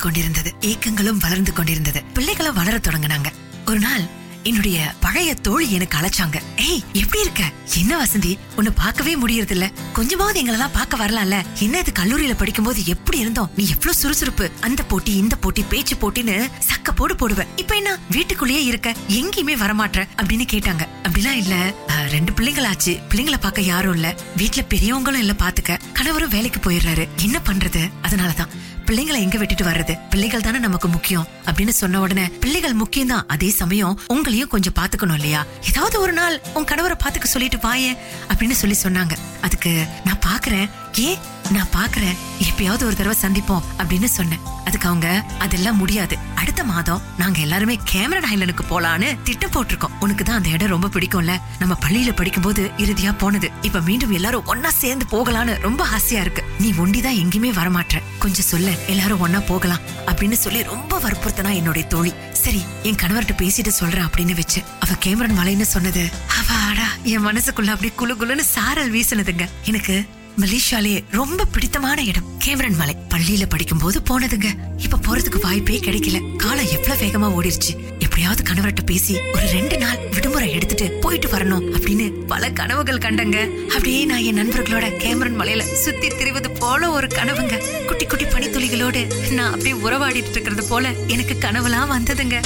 கொண்டிருந்தது. 0.02 0.54
ஏக்கங்களும் 0.62 1.20
வளர்ந்து 1.20 1.54
கொண்டிருந்தது. 1.54 2.04
பிள்ளைகளும் 2.14 2.56
வளர 2.56 2.78
தொடங்கினாங்க. 2.78 3.26
ஒரு 3.66 3.80
நாள் 3.80 4.20
என்னுடைய 4.44 4.94
பழைய 5.00 5.34
தோழி 5.34 5.72
எனக்கு 5.72 5.98
அழைச்சாங்க. 5.98 6.42
ஏய் 6.58 6.84
எப்படி 6.94 7.22
இருக்க? 7.22 7.52
என்ன 7.78 8.04
வசந்தி? 8.04 8.38
உன்னை 8.56 8.74
பார்க்கவே 8.76 9.18
முடியறது 9.18 9.52
இல்ல 9.52 9.72
கொஞ்சமாவது 9.94 10.42
எங்களெல்லாம் 10.42 10.70
பார்க்க 10.74 10.98
வரலாம்ல. 10.98 11.46
என்ன 11.60 11.80
இது 11.80 11.92
கல்லூரியில 12.00 12.38
படிக்கும்போது 12.38 12.86
எப்படி 12.86 13.18
இருந்தோம்? 13.18 13.52
நீ 13.56 13.64
எவ்வளவு 13.64 13.94
சுறுசுறுப்பு. 13.94 14.52
அந்த 14.62 14.84
போட்டி 14.84 15.14
இந்த 15.14 15.36
போட்டி 15.36 15.66
பேச்சு 15.70 15.96
போட்டின்னு 15.96 16.50
சக்க 16.68 16.92
போடு 16.96 17.16
போடுவ. 17.16 17.48
இப்ப 17.56 17.76
என்ன? 17.76 18.00
வீட்டுக்குள்ளேயே 18.10 18.64
இருக்க. 18.64 18.96
எங்கேயுமே 19.10 19.56
வரமாட்ட 19.56 20.08
அப்படின்னு 20.22 20.46
கேட்டாங்க. 20.52 20.88
அப்படிலாம் 21.04 21.32
இல்ல. 21.32 21.74
ரெண்டு 21.88 22.32
பிள்ளைங்களாச்சு. 22.32 23.00
பிள்ளைங்கள 23.10 23.38
பார்க்க 23.40 23.62
யாரும் 23.62 23.94
இல்ல. 23.94 24.16
வீட்டுல 24.38 24.60
பெரியவங்களும் 24.70 25.20
இல்ல 25.20 25.34
பாத்துக்க. 25.40 25.80
கணவரும் 25.94 26.30
வேலைக்கு 26.30 26.72
போயிடுறாரு. 26.72 27.08
என்ன 27.16 27.40
பண்றது? 27.46 27.92
அதனாலதான். 28.02 28.48
பிள்ளைங்களை 28.92 29.20
எங்க 29.20 29.38
விட்டுட்டு 29.38 29.64
வர்றது? 29.64 30.00
பிள்ளைகள் 30.10 30.42
தானே 30.42 30.58
நமக்கு 30.58 30.88
முக்கியம். 30.88 31.28
அப்படின்னு 31.46 31.70
சொன்ன 31.70 32.00
உடனே 32.00 32.30
பிள்ளைகள் 32.40 32.74
முக்கியம் 32.74 33.08
தான் 33.08 33.26
அதே 33.28 33.50
சமயம் 33.50 34.00
உங்களையும் 34.14 34.48
கொஞ்சம் 34.48 34.74
பாத்துக்கணும் 34.80 35.14
இல்லையா? 35.14 35.46
ஏதாவது 35.68 36.00
ஒரு 36.00 36.14
நாள் 36.14 36.42
உன் 36.54 36.64
கணவரை 36.64 36.96
பாத்துக்க 37.04 37.24
சொல்லிட்டு 37.24 37.58
வாயே 37.58 37.98
அப்படின்னு 38.28 38.52
சொல்லி 38.52 38.76
சொன்னாங்க. 38.84 39.12
அதுக்கு 39.42 39.86
நான் 40.06 40.20
பாக்குறேன் 40.26 40.70
ஏன்? 40.96 41.18
நான் 41.52 41.68
பாக்குறேன். 41.74 42.18
எப்பயாவது 42.40 42.84
ஒரு 42.84 42.96
தடவை 42.96 43.16
சந்திப்போம் 43.22 43.62
அப்படின்னு 43.78 44.06
சொன்னேன். 44.06 44.40
அதுக்கு 44.66 44.88
அவங்க 44.88 45.26
அதெல்லாம் 45.40 45.78
முடியாது. 45.78 46.18
அடுத்த 46.36 46.64
மாதம் 46.64 47.02
நாங்க 47.18 47.40
எல்லாருமே 47.40 47.80
கேமரன் 47.94 48.26
ஐலண்டுக்கு 48.36 48.60
போலான்னு 48.70 49.22
திட்டம் 49.24 49.52
போட்டிருக்கோம். 49.52 49.92
உனக்கு 50.00 50.24
தான் 50.24 50.36
அந்த 50.36 50.50
இடம் 50.50 50.68
ரொம்ப 50.68 50.88
பிடிக்கும்ல. 50.88 51.38
நம்ம 51.60 51.78
பள்ளியில 51.88 52.16
படிக்கும்போது 52.16 52.72
இறுதியா 52.78 53.18
போனது. 53.18 53.52
இப்ப 53.62 53.82
மீண்டும் 53.82 54.12
எல்லாரும் 54.12 54.46
ஒன்னா 54.46 54.68
சேர்ந்து 54.68 55.06
போகலான்னு 55.12 55.60
ரொம்ப 55.60 55.86
ஆசையா 55.86 56.22
இருக்கு. 56.22 56.44
நீ 56.60 56.74
ஒண்டிதான் 56.74 57.16
எங்கேயுமே 57.16 57.52
வரமாட்ட 57.52 58.02
கொஞ்சம் 58.20 58.46
சொல்ல. 58.46 58.72
எல்லாரும் 58.88 59.28
ஒன்னா 59.28 59.46
போகலாம். 59.46 59.80
அப்படின்னு 60.06 60.32
சொல்லி 60.32 60.64
ரொம்ப 60.64 61.00
வற்புறுத்தனா 61.00 61.54
என்னுடைய 61.54 61.88
தோழி. 61.88 62.14
சரி 62.32 62.64
என் 62.84 62.96
கணவர்கிட்ட 62.96 63.34
பேசிட்டு 63.38 63.68
சொல்றேன் 63.68 64.06
அப்படின்னு 64.06 64.36
வச்சு 64.36 64.64
அவ 64.80 64.94
கேமரன் 65.06 65.38
மலைன்னு 65.38 65.62
சொன்னது. 65.62 66.10
அவாடா 66.40 67.04
என் 67.04 67.26
மனசுக்குள்ள 67.26 67.68
அப்படியே 67.68 67.92
குளு 67.98 68.16
குளுன்னு 68.18 68.40
சாரல் 68.40 68.94
வீசினதுங்க. 68.94 69.50
எனக்கு 69.66 70.06
மலேசியாலே 70.38 71.04
ரொம்ப 71.12 71.46
பிடித்தமான 71.46 72.04
இடம் 72.04 72.40
கேமரன் 72.46 72.76
மலை. 72.76 72.96
பள்ளியில 73.10 73.46
படிக்கும் 73.50 73.78
போது 73.78 74.02
போனதுங்க. 74.10 74.46
இப்ப 74.78 74.98
போறதுக்கு 74.98 75.42
வாய்ப்பே 75.42 75.80
கிடைக்கல. 75.80 76.36
காலம் 76.36 76.66
எவ்வளவு 76.66 77.06
வேகமா 77.06 77.44
ஓடிருச்சு. 77.44 78.00
எப்படியாவது 78.00 78.44
கணவர்கிட்ட 78.44 78.86
பேசி 78.86 79.18
ஒரு 79.34 79.48
ரெண்டு 79.48 79.78
நாள் 79.78 80.08
விடுமுறை 80.08 80.52
எடுத்துட்டு 80.52 80.92
போயிட்டு 80.92 81.28
வரணும் 81.28 81.66
அப்படின்னு 81.76 82.10
பல 82.10 82.52
கனவுகள் 82.52 82.98
கண்டங்க. 82.98 83.48
அப்படியே 83.64 84.06
நான் 84.06 84.24
என் 84.24 84.38
நண்பர்களோட 84.38 84.88
கேமரன் 84.98 85.40
மலையில 85.40 85.62
சுத்தி 85.62 86.08
திரிவது 86.08 86.60
போல 86.60 86.90
ஒரு 86.90 87.08
கனவுங்க. 87.08 87.86
குட்டி 87.86 88.06
குட்டி 88.06 88.26
பனித்துளிகளோடு 88.26 89.32
நான் 89.32 89.52
அப்படியே 89.52 89.82
உறவாடிட்டு 89.82 90.30
இருக்கிறது 90.30 90.68
போல 90.68 90.92
எனக்கு 91.08 91.38
கனவுலாம் 91.40 91.92
வந்ததுங்க. 91.92 92.42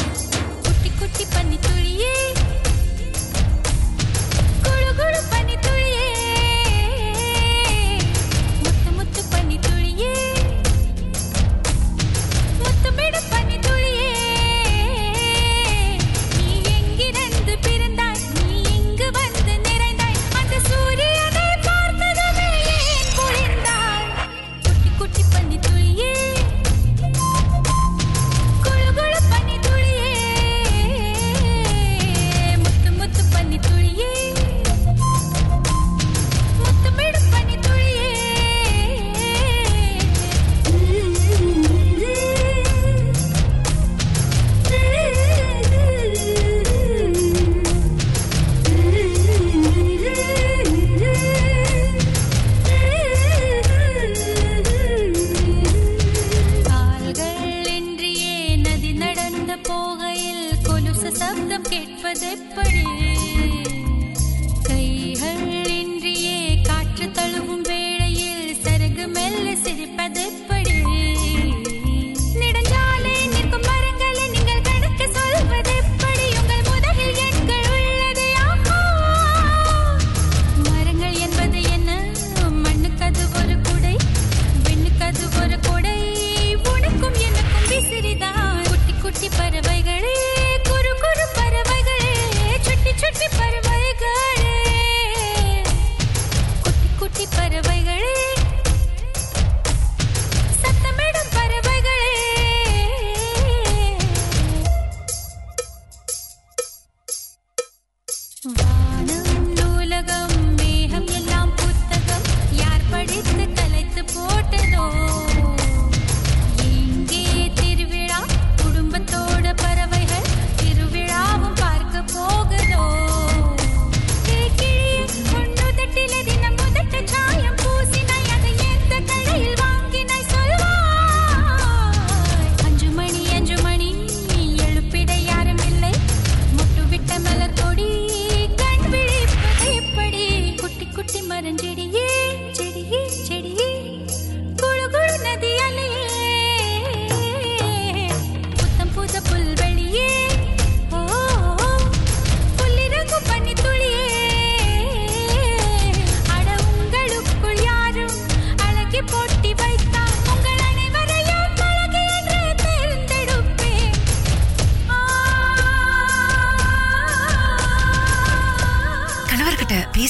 குட்டி 0.64 0.92
குட்டி 1.00 1.26
பனித்துளி 1.34 1.85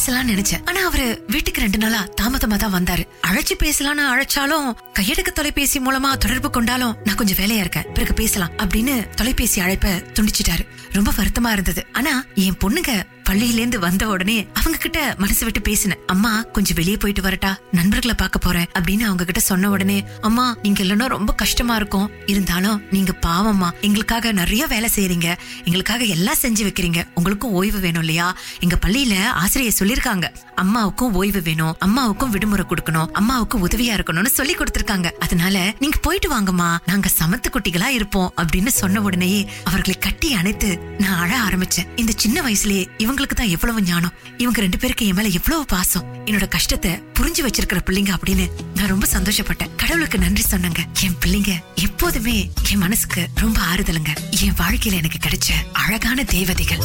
பேசலாம்னு 0.06 0.34
நினைச்சேன். 0.34 0.66
ஆனா 0.66 0.86
அவரு 0.86 1.24
வீட்டுக்கு 1.28 1.62
ரெண்டு 1.62 1.78
நாளா 1.78 2.08
தாமதமா 2.22 2.56
தான் 2.56 2.74
வந்தாரு. 2.74 3.04
அழைச்சு 3.28 3.56
பேசலாம்னு 3.64 4.06
அழைச்சாலும் 4.12 4.76
கையடக்க 5.00 5.32
தொலைபேசி 5.34 5.80
மூலமா 5.80 6.18
தொடர்பு 6.18 6.50
கொண்டாலும் 6.50 6.98
நான் 7.04 7.16
கொஞ்சம் 7.16 7.38
வேலையா 7.38 7.58
இருக்கேன். 7.58 7.84
பிறகு 7.94 8.14
பேசலாம் 8.14 8.52
அப்படின்னு 8.58 9.10
தொலைபேசி 9.10 9.62
அழைப்ப 9.62 10.04
துண்டிச்சிட்டாரு. 10.14 10.68
ரொம்ப 10.92 11.12
வருத்தமா 11.12 11.52
இருந்தது. 11.52 11.86
ஆனா 11.94 12.24
என் 12.36 12.58
பொண்ணுங்க 12.64 13.04
பள்ளியில 13.30 13.54
இருந்து 13.54 13.80
வந்த 13.80 14.08
உடனே 14.08 14.48
அவங்க 14.54 14.78
கிட்ட 14.78 15.16
மனசு 15.18 15.44
விட்டு 15.44 15.62
பேசினேன். 15.62 15.98
அம்மா 16.06 16.42
கொஞ்சம் 16.42 16.76
வெளியே 16.76 16.98
போயிட்டு 16.98 17.30
வரட்டா. 17.30 17.56
நண்பர்களை 17.72 18.16
பார்க்க 18.16 18.40
போறேன். 18.40 18.66
அப்படின்னு 18.80 19.00
அவங்க 19.00 19.24
கிட்ட 19.24 19.40
சொன்ன 19.40 19.70
உடனே 19.70 20.04
அம்மா 20.22 20.58
நீங்க 20.62 20.84
இல்லைன்னா 20.84 21.06
ரொம்ப 21.06 21.34
கஷ்டமா 21.34 21.76
இருக்கும். 21.76 22.10
இருந்தாலும் 22.26 22.82
நீங்க 22.92 23.14
பாவம்மா 23.26 23.70
எங்களுக்காக 23.82 24.32
நிறைய 24.32 24.68
வேலை 24.68 24.90
செய்யறீங்க. 24.96 25.36
எங்களுக்காக 25.64 26.04
எல்லாம் 26.04 26.36
செஞ்சு 26.42 26.62
வைக்கிறீங்க. 26.62 27.08
உங்களுக்கும் 27.16 27.52
ஓய்வு 27.52 27.80
வேணும் 27.80 28.00
இல்லையா? 28.00 28.38
எங்க 28.60 28.78
பள்ளியில 28.86 29.26
ஆசிரியர் 29.26 29.74
சொல்லிருக்காங்க 29.80 30.36
அம்மாவுக்கும் 30.56 31.14
ஓய்வு 31.14 31.42
வேணும். 31.42 31.76
அம்மாவுக்கும் 31.80 32.30
விடுமுறை 32.30 32.66
கொடுக்கணும். 32.70 33.08
அம்மாவுக்கு 33.12 33.68
உதவியா 33.68 34.00
இருக்கணும்னு 34.00 34.26
சொல்லி 34.26 34.56
கொடுத்திருக்காங்க. 34.56 35.12
அதனால 35.12 35.74
நீங்க 35.80 35.98
போயிட்டு 36.02 36.30
வாங்கம்மா. 36.30 36.78
நாங்க 36.86 37.10
சமத்து 37.20 37.44
குட்டிகளா 37.52 37.88
இருப்போம். 37.88 38.34
அப்படின்னு 38.42 38.68
சொன்ன 38.68 39.02
உடனேயே 39.02 39.50
அவர்களை 39.64 40.00
கட்டி 40.00 40.34
அணைத்து 40.34 40.80
நான் 40.98 41.20
அழ 41.20 41.40
ஆரம்பிச்சேன். 41.42 41.88
இந்த 41.96 42.12
சின்ன 42.16 42.42
வயசுலயே 42.42 43.14
இவங்களுக்கு 43.16 43.36
தான் 43.36 43.48
எவ்வளவு 43.48 43.82
ஞானம்? 43.82 44.14
இவங்க 44.38 44.60
ரெண்டு 44.60 44.78
பேருக்கு 44.78 45.06
என் 45.06 45.16
மேல 45.16 45.28
எவ்வளவு 45.28 45.66
பாசம்? 45.66 46.26
என்னோட 46.26 46.48
கஷ்டத்தை 46.48 46.92
புரிஞ்சு 46.92 47.42
வச்சிருக்கிற 47.48 47.80
பிள்ளைங்க 47.86 48.12
அப்படின்னு 48.16 48.50
நான் 48.76 48.88
ரொம்ப 48.88 49.08
சந்தோஷப்பட்டேன். 49.14 49.76
கடவுளுக்கு 49.78 50.18
நன்றி 50.18 50.44
சொன்னாங்க. 50.52 50.80
என் 51.04 51.16
பிள்ளைங்க 51.26 51.54
எப்போதுமே 51.76 52.52
என் 52.72 52.78
மனசுக்கு 52.78 53.28
ரொம்ப 53.36 53.62
ஆறுதலுங்க. 53.62 54.16
என் 54.42 54.54
வாழ்க்கையில 54.54 54.94
எனக்கு 54.94 55.22
கிடைச்ச 55.28 55.50
அழகான 55.74 56.24
தேவதைகள். 56.24 56.78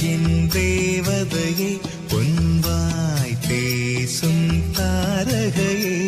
என் 0.00 0.48
தேவதையே 0.48 1.80
பொன்வாய் 2.08 3.36
பேசும் 3.48 4.74
தாரகையே. 4.74 6.01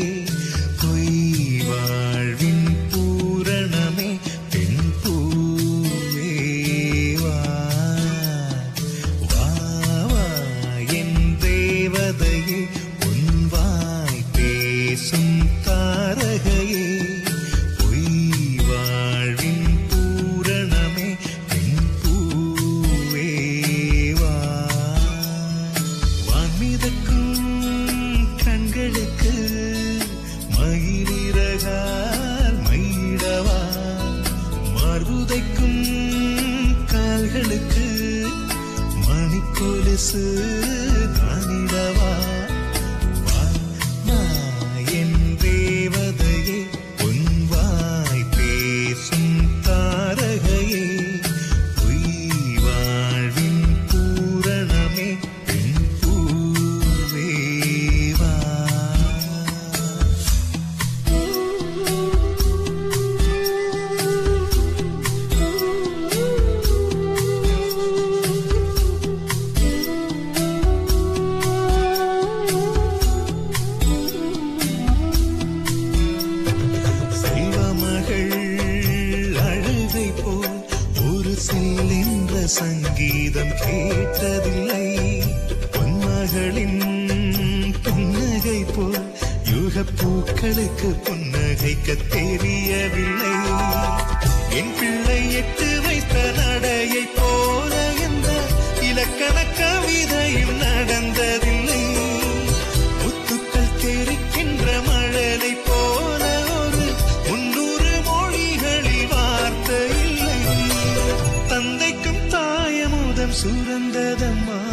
சுரந்ததம்மா. 113.42 114.63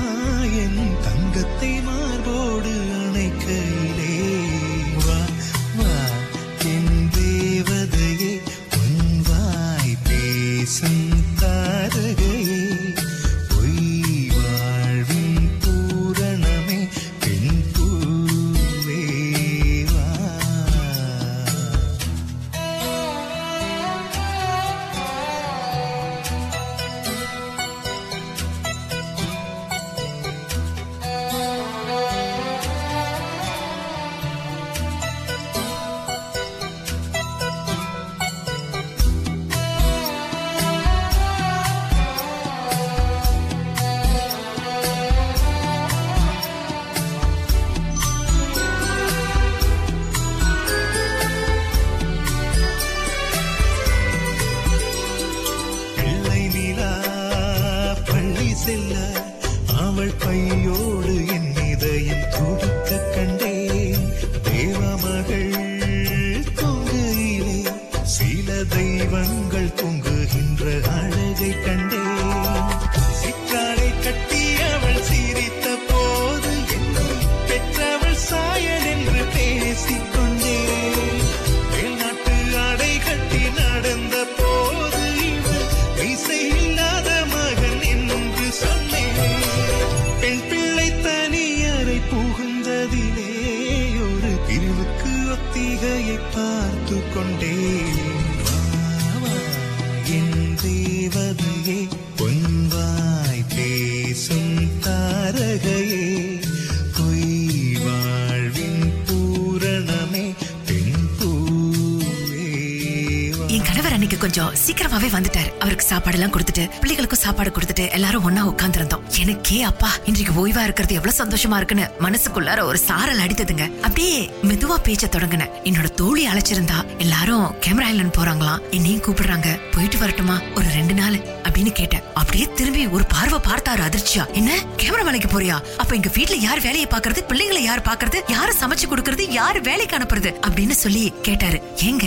சீக்கிரமாவே 114.82 115.10
வந்துட்டாரு. 115.16 115.50
அவருக்கு 115.58 115.86
சாப்பாடு 115.86 116.18
எல்லாம் 116.18 116.34
கொடுத்துட்டு 116.34 116.64
பிள்ளைகளுக்கும் 116.82 117.24
சாப்பாடு 117.24 117.50
கொடுத்துட்டு 117.50 117.92
எல்லாரும் 117.92 118.24
ஒன்னா 118.30 118.42
உட்கார்ந்திருந்தோம். 118.52 119.04
எனக்கே 119.20 119.62
அப்பா. 119.62 119.90
இன்றைக்கு 120.06 120.34
ஓய்வா 120.42 120.64
இருக்கிறது 120.64 120.94
எவ்வளவு 121.00 121.20
சந்தோஷமா 121.22 121.56
இருக்குன்னு 121.56 121.86
மனசுக்குள்ளார 122.00 122.64
ஒரு 122.64 122.78
சாரல் 122.78 123.22
அடித்ததுங்க. 123.24 123.66
அப்படியே 123.80 124.30
மெதுவா 124.50 124.78
பேச்ச 124.88 125.06
தொடங்கினேன் 125.16 125.52
என்னோட 125.64 125.90
தோழி 126.00 126.28
அழைச்சிருந்தா 126.28 126.78
எல்லாரும் 126.98 127.46
கேமரா 127.66 127.88
ஐலண்ட் 127.92 128.18
போறாங்களாம். 128.18 128.62
என்னையும் 128.72 129.04
கூப்பிடுறாங்க. 129.04 129.50
போயிட்டு 129.76 129.98
வரட்டுமா? 129.98 130.42
ஒரு 130.56 130.68
ரெண்டு 130.78 130.94
நாள் 130.94 131.18
அப்படின்னு 131.44 131.72
கேட்டேன். 131.72 132.04
அப்படியே 132.14 132.48
திரும்பி 132.54 132.88
ஒரு 132.88 133.06
பார்வை 133.14 133.40
பார்த்தாரு 133.48 133.84
அதிர்ச்சியா. 133.90 134.26
என்ன? 134.32 134.52
கேமரா 134.82 135.04
வேலைக்கு 135.10 135.32
போறியா? 135.34 135.58
அப்ப 135.78 135.96
எங்க 135.96 136.10
வீட்டுல 136.10 136.38
யார் 136.48 136.62
வேலையை 136.62 136.88
பாக்குறது 136.92 137.22
பிள்ளைங்களை 137.32 137.62
யார் 137.70 137.86
பாக்குறது 137.90 138.22
யாரு 138.28 138.54
சமைச்சு 138.62 138.88
கொடுக்கறது? 138.92 139.30
யாரு 139.30 139.62
வேலைக்கு 139.62 139.98
அனுப்புறது? 139.98 140.32
அப்படின்னு 140.48 140.78
சொல்லி 140.84 141.04
கேட்டாரு. 141.22 141.62
ஏங்க 141.88 142.06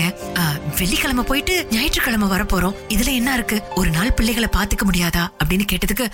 வெள்ளிக்கிழமை 0.79 1.25
போயிட்டு 1.25 1.67
ஞாயிற்றுக்கிழமை 1.71 2.29
வர 2.29 2.43
போறோம் 2.45 2.77
இதுல 2.89 3.11
என்ன 3.21 3.35
இருக்கு? 3.39 3.63
ஒரு 3.75 3.91
நாள் 3.91 4.13
பிள்ளைகளை 4.13 4.49
பாத்துக்க 4.57 4.85
முடியாதா? 4.91 5.25
அப்படின்னு 5.45 5.67
கேட்டதுக்கு 5.73 6.07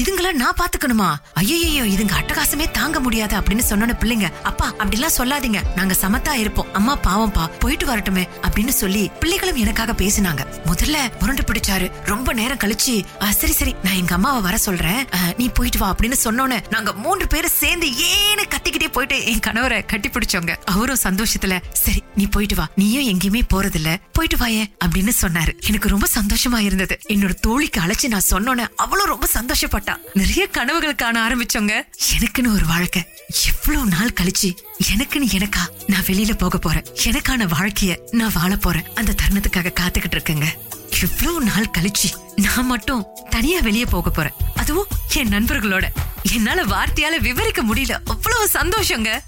இதுங்களா 0.00 0.32
நான் 0.40 0.56
பாத்துக்கணுமா? 0.60 1.08
ஐயோ 1.40 1.82
இதுங்க 1.94 2.14
அட்டகாசமே 2.18 2.66
தாங்க 2.78 2.98
முடியாது 3.04 3.34
அப்படின்னு 3.38 3.64
சொன்ன 3.70 3.96
பிள்ளைங்க. 4.02 4.28
அப்பா 4.42 4.66
அப்படிலாம் 4.82 5.16
சொல்லாதீங்க. 5.16 5.60
நாங்க 5.78 5.94
சமத்தா 6.02 6.32
இருப்போம். 6.42 6.68
அம்மா 6.78 6.94
பாவம்பா 7.06 7.44
போயிட்டு 7.62 7.86
வரட்டுமே 7.90 8.24
அப்படின்னு 8.46 8.74
சொல்லி 8.82 9.02
பிள்ளைகளும் 9.20 9.60
எனக்காக 9.62 9.92
பேசினாங்க. 10.02 10.42
முதல்ல 10.70 10.98
முரண்டு 11.20 11.44
பிடிச்சாரு. 11.48 11.86
ரொம்ப 12.12 12.32
நேரம் 12.40 12.60
கழிச்சு 12.64 12.94
சரி 13.40 13.54
சரி 13.60 13.74
நான் 13.82 13.98
எங்க 14.02 14.14
அம்மாவை 14.18 14.40
வர 14.46 14.56
சொல்றேன். 14.66 15.00
நீ 15.36 15.48
போயிட்டு 15.58 15.78
வா 15.78 15.88
அப்படின்னு 15.94 16.18
சொன்னோன்னு 16.24 16.58
நாங்க 16.74 16.92
மூன்று 17.04 17.26
பேரும் 17.34 17.56
சேர்ந்து 17.62 17.88
ஏன்னு 18.08 18.44
கத்திக்கிட்டே 18.54 18.90
போயிட்டு 18.96 19.18
என் 19.32 19.44
கணவரை 19.46 19.80
கட்டி 19.92 20.08
பிடிச்சவங்க 20.08 20.54
அவரும் 20.74 21.02
சந்தோஷத்துல 21.02 21.56
சரி 21.84 22.02
நீ 22.16 22.26
போயிட்டு 22.36 22.58
வா. 22.60 22.66
நீயும் 22.82 23.08
எங்கேயுமே 23.12 23.42
போறதில்ல. 23.54 23.90
போயிட்டு 24.16 24.38
வாயே 24.44 24.62
அப்படின்னு 24.84 25.12
சொன்னாரு. 25.22 25.52
எனக்கு 25.68 25.92
ரொம்ப 25.94 26.06
சந்தோஷமா 26.18 26.58
இருந்தது. 26.68 26.94
என்னோட 27.14 27.34
தோழிக்கு 27.46 27.80
அழைச்சு 27.80 28.06
நான் 28.14 28.28
சொன்னோன்னு 28.30 28.64
அவளும் 28.84 29.12
ரொம்ப 29.14 29.26
சந்தோஷப்பட்டா. 29.38 29.94
நிறைய 30.28 30.46
கனவுகள் 30.46 30.94
காண 30.94 31.28
ஆரம்பிச்சோங்க 31.28 31.82
எனக்குன்னு 32.18 32.52
ஒரு 32.52 32.66
வாழ்க்கை. 32.66 33.06
எவ்வளவு 33.46 33.86
நாள் 33.86 34.12
கழிச்சு 34.20 34.56
எனக்குன்னு 34.94 35.28
எனக்கா 35.30 35.68
நான் 35.86 36.02
வெளியில 36.02 36.38
போக 36.38 36.58
போறேன். 36.58 36.84
எனக்கான 37.04 37.48
வாழ்க்கைய 37.58 37.96
நான் 38.10 38.32
வாழ 38.34 38.56
போறேன். 38.56 38.84
அந்த 38.94 39.14
தருணத்துக்காக 39.22 39.72
காத்துக்கிட்டு 39.80 40.16
இருக்கேங்க. 40.16 40.46
எவ்வளவு 41.02 41.44
நாள் 41.44 41.70
கழிச்சு 41.78 42.08
நான் 42.36 42.66
மட்டும் 42.66 43.06
தனியா 43.30 43.60
வெளியே 43.60 43.84
போக 43.84 44.10
போறேன். 44.10 44.32
அதுவும் 44.56 44.86
என் 45.14 45.28
நண்பர்களோட. 45.28 45.84
என்னால 46.32 46.64
வார்த்தையால 46.64 47.20
விவரிக்க 47.20 47.64
முடியல. 47.64 47.98
அவ்வளவு 48.04 48.48
சந்தோஷங்க. 48.52 49.18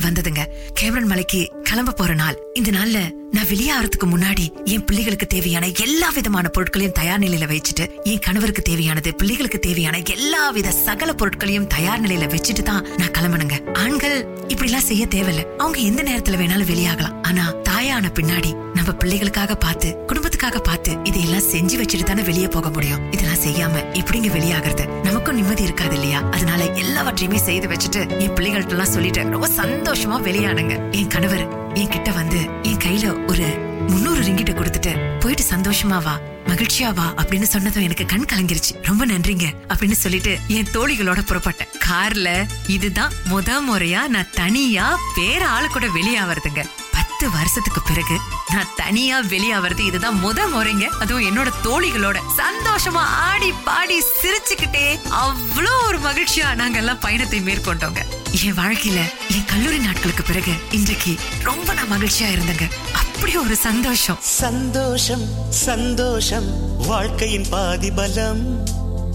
நாளைக்கு 0.00 1.52
கிளம்ப 1.62 1.92
போற 1.92 2.14
நாள். 2.14 2.38
இந்த 2.54 2.70
நாள்ல 2.70 3.10
நான் 3.30 3.44
வெளியாகிறதுக்கு 3.44 4.06
முன்னாடி 4.06 4.64
என் 4.64 4.84
பிள்ளைகளுக்கு 4.84 5.26
தேவையான 5.26 5.68
எல்லா 5.68 6.10
விதமான 6.10 6.48
பொருட்களையும் 6.48 6.94
தயார் 6.94 7.20
நிலையில 7.20 7.56
வச்சுட்டு 7.56 8.02
என் 8.02 8.18
கணவருக்கு 8.18 8.62
தேவையானது 8.62 9.14
பிள்ளைகளுக்கு 9.14 9.58
தேவையான 9.58 9.98
எல்லா 9.98 10.50
வித 10.50 10.70
சகல 10.70 11.12
பொருட்களையும் 11.12 11.66
தயார் 11.66 12.00
நிலையில 12.00 12.34
வச்சுட்டு 12.34 12.62
தான் 12.62 12.86
நான் 12.96 13.10
கிளம்பணுங்க 13.10 13.72
ஆண்கள் 13.72 14.26
இப்படி 14.48 14.70
எல்லாம் 14.70 14.86
செய்ய 14.86 15.06
தேவையில்ல. 15.06 15.44
அவங்க 15.56 15.78
எந்த 15.78 16.02
நேரத்துல 16.02 16.34
வேணாலும் 16.34 16.70
வெளியாகலாம். 16.72 17.22
ஆனா 17.22 17.54
தாயான 17.54 18.06
பின்னாடி 18.14 18.72
நம்ம 18.74 18.92
பிள்ளைகளுக்காக 18.92 19.54
பார்த்து 19.54 19.96
குடும்ப 20.06 20.25
குடும்பத்துக்காக 20.36 20.62
பார்த்து 20.62 20.92
இதையெல்லாம் 21.04 21.46
செஞ்சு 21.52 21.76
வச்சுட்டு 21.80 22.02
தானே 22.02 22.22
வெளியே 22.22 22.46
போக 22.46 22.68
முடியும். 22.70 23.12
இதெல்லாம் 23.12 23.42
செய்யாம 23.44 23.82
எப்படிங்க 23.92 24.30
வெளியாகிறது? 24.30 24.84
நமக்கும் 25.02 25.34
நிம்மதி 25.34 25.62
இருக்காது 25.62 25.94
இல்லையா? 25.94 26.20
அதனால 26.30 26.64
எல்லாவற்றையுமே 26.72 27.38
செய்து 27.38 27.66
வச்சுட்டு 27.68 28.00
என் 28.20 28.34
பிள்ளைகள்ட்ட 28.34 28.68
எல்லாம் 28.68 28.92
சொல்லிட்டு 28.94 29.22
ரொம்ப 29.30 29.48
சந்தோஷமா 29.56 30.18
வெளியானுங்க 30.28 30.92
என் 30.92 31.08
கணவர் 31.08 31.74
என் 31.74 31.88
கிட்ட 31.88 32.10
வந்து 32.10 32.40
என் 32.62 32.82
கையில 32.84 33.28
ஒரு 33.28 33.46
முன்னூறு 33.88 34.20
ரிங்கிட்ட 34.22 34.54
கொடுத்துட்டு 34.58 35.20
போயிட்டு 35.20 35.44
சந்தோஷமா 35.54 36.02
வா 36.02 36.16
மகிழ்ச்சியா 36.46 36.94
வா 36.94 37.06
அப்படின்னு 37.16 37.48
சொன்னதும் 37.54 37.82
எனக்கு 37.82 38.04
கண் 38.06 38.30
கலங்கிருச்சு. 38.32 38.72
ரொம்ப 38.82 39.06
நன்றிங்க 39.06 39.46
அப்படின்னு 39.68 39.98
சொல்லிட்டு 40.04 40.38
என் 40.48 40.72
தோழிகளோட 40.72 41.20
புறப்பட்டேன். 41.30 41.72
கார்ல 41.88 42.28
இதுதான் 42.68 43.12
முத 43.30 43.58
முறையா 43.70 44.02
நான் 44.06 44.32
தனியா 44.34 44.98
வேற 45.16 45.46
ஆளு 45.46 45.68
கூட 45.68 45.86
வெளியாவறதுங்க. 45.86 46.62
பத்து 47.18 47.36
வருஷத்துக்கு 47.36 47.80
பிறகு 47.82 48.16
நான் 48.52 48.72
தனியா 48.76 49.18
வெளியாவது 49.32 49.82
இதுதான் 49.88 50.18
முத 50.24 50.40
முறைங்க. 50.54 50.86
அதுவும் 51.02 51.26
என்னோட 51.28 51.50
தோழிகளோட. 51.64 52.16
சந்தோஷமா 52.40 53.02
ஆடி 53.28 53.48
பாடி 53.68 53.96
சிரிச்சுக்கிட்டே 54.18 54.84
அவ்வளோ 55.20 55.72
ஒரு 55.86 55.98
மகிழ்ச்சியா 55.98 56.48
நாங்க 56.54 56.78
எல்லாம் 56.78 57.00
பயணத்தை 57.00 57.40
மேற்கொண்டோங்க. 57.40 58.02
என் 58.44 58.58
வாழ்க்கையில 58.58 59.00
என் 59.34 59.48
கல்லூரி 59.52 59.78
நாட்களுக்கு 59.78 60.22
பிறகு 60.22 60.52
இன்றைக்கு 60.70 61.14
ரொம்ப 61.42 61.68
நான் 61.72 61.92
மகிழ்ச்சியா 61.94 62.28
இருந்தேங்க. 62.34 62.66
அப்படி 63.02 63.36
ஒரு 63.36 63.56
சந்தோஷம். 63.56 64.20
சந்தோஷம் 64.20 65.26
சந்தோஷம் 65.66 66.50
வாழ்க்கையின் 66.86 67.48
பாதி 67.50 67.90
பலம் 67.90 68.44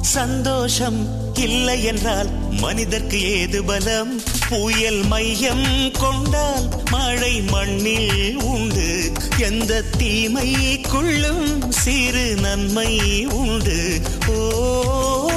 சந்தோஷம் 0.02 1.08
இல்லை 1.34 1.84
என்றால் 1.84 2.30
மனிதர்க்கு 2.50 3.40
ஏது 3.40 3.64
பலம்? 3.64 4.22
புயல் 4.50 5.04
மையம் 5.04 5.92
கொண்டால் 6.00 6.70
மழை 6.92 7.42
மண்ணில் 7.42 8.42
உண்டு. 8.44 9.12
எந்த 9.38 9.84
தீமைக்குள்ளும் 9.98 11.70
சிறு 11.70 12.36
நன்மை 12.36 13.26
உண்டு. 13.26 14.02
ஓ 14.28 15.30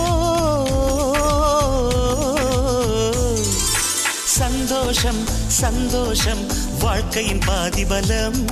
சந்தோஷம் 4.25 5.25
சந்தோஷம் 5.47 6.47
வாழ்க்கையின் 6.81 7.41
பாதிபலம். 7.47 8.47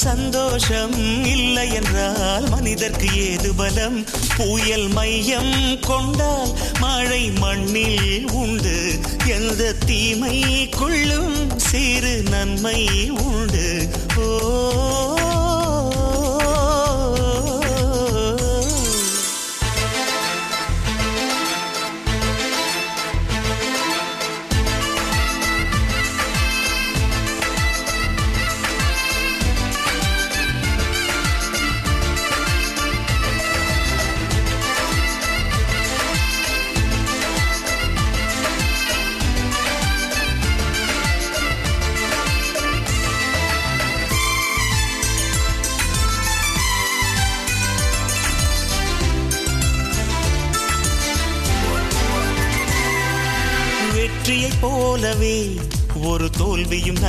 சந்தோஷம் 0.00 1.24
இல்லை 1.26 1.72
என்றால் 1.72 2.48
மனிதர்க்கு 2.48 3.30
ஏது 3.30 3.54
பலம்? 3.54 4.04
புயல் 4.36 4.88
மையம் 4.88 5.78
கொண்டால் 5.80 6.58
மழை 6.80 7.30
மண்ணில் 7.30 8.30
உண்டு. 8.32 8.98
எந்த 9.26 9.72
தீமை 9.72 10.68
கொள்ளும் 10.68 11.58
சிறு 11.58 12.22
நன்மை 12.30 13.10
உண்டு. 13.10 13.88
ஓ 14.16 15.19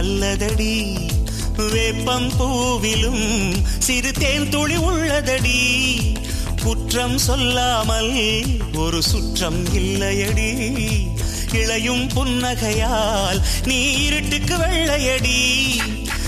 நல்லதடி. 0.02 0.97
வேப்பம் 1.72 2.32
பூவிலும் 2.39 3.54
சிறு 3.80 4.12
தேன் 4.12 4.49
துளி 4.49 4.78
உள்ளதடி. 4.78 5.60
குற்றம் 6.64 7.18
சொல்லாமல் 7.18 8.43
ஒரு 8.74 9.04
சுற்றம் 9.04 9.64
இல்லையடி. 9.64 10.78
இளையும் 11.52 12.08
புன்னகையால் 12.08 13.41
நீ 13.64 13.91
இருட்டுக்கு 13.91 14.58
வெள்ளையடி. 14.58 15.66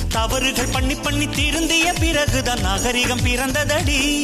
தவறுகள் 0.09 0.71
பண்ணி 0.71 0.95
பண்ணி 0.95 1.25
திருந்திய 1.25 1.93
பிறகுதான் 1.99 2.61
நாகரிகம் 2.61 3.25
பிறந்ததடி. 3.25 4.23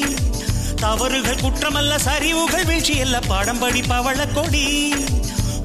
தவறுகள் 0.75 1.35
குற்றமல்ல 1.35 1.95
சரிவுகள் 1.95 2.65
வீழ்ச்சி 2.65 3.01
அல்ல 3.01 3.19
பாடம் 3.19 3.59
படி 3.59 3.81
பவள 3.81 4.27
கொடி 4.27 4.93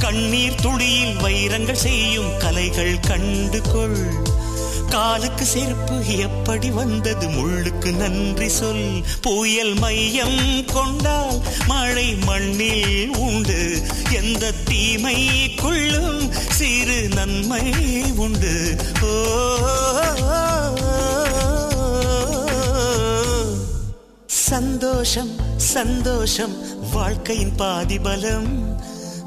கண்ணீர் 0.00 0.60
துளியில் 0.62 1.16
வைரங்கள் 1.16 1.76
செய்யும் 1.76 2.38
கலைகள் 2.38 3.00
கண்டு 3.00 3.60
கொள் 3.72 4.28
காலுக்கு 4.88 5.44
செருப்பு 5.44 6.16
எப்படி 6.18 6.70
வந்தது 6.70 7.26
முள்ளுக்கு 7.28 7.90
நன்றி 7.96 8.48
சொல். 8.48 9.04
புயல் 9.20 9.74
மையம் 9.74 10.64
கொண்டால் 10.72 11.38
மழை 11.66 12.14
மண்ணில் 12.14 13.16
உண்டு. 13.16 13.82
எந்த 14.10 14.52
தீமைக்குள்ளும் 14.70 16.30
சிறு 16.50 17.08
நன்மை 17.08 17.74
உண்டு. 18.16 18.76
ஓ 19.02 19.12
சந்தோஷம் 24.26 25.30
சந்தோஷம் 25.56 26.54
வாழ்க்கையின் 26.92 27.54
பாதி 27.54 27.98
பலம் 27.98 28.69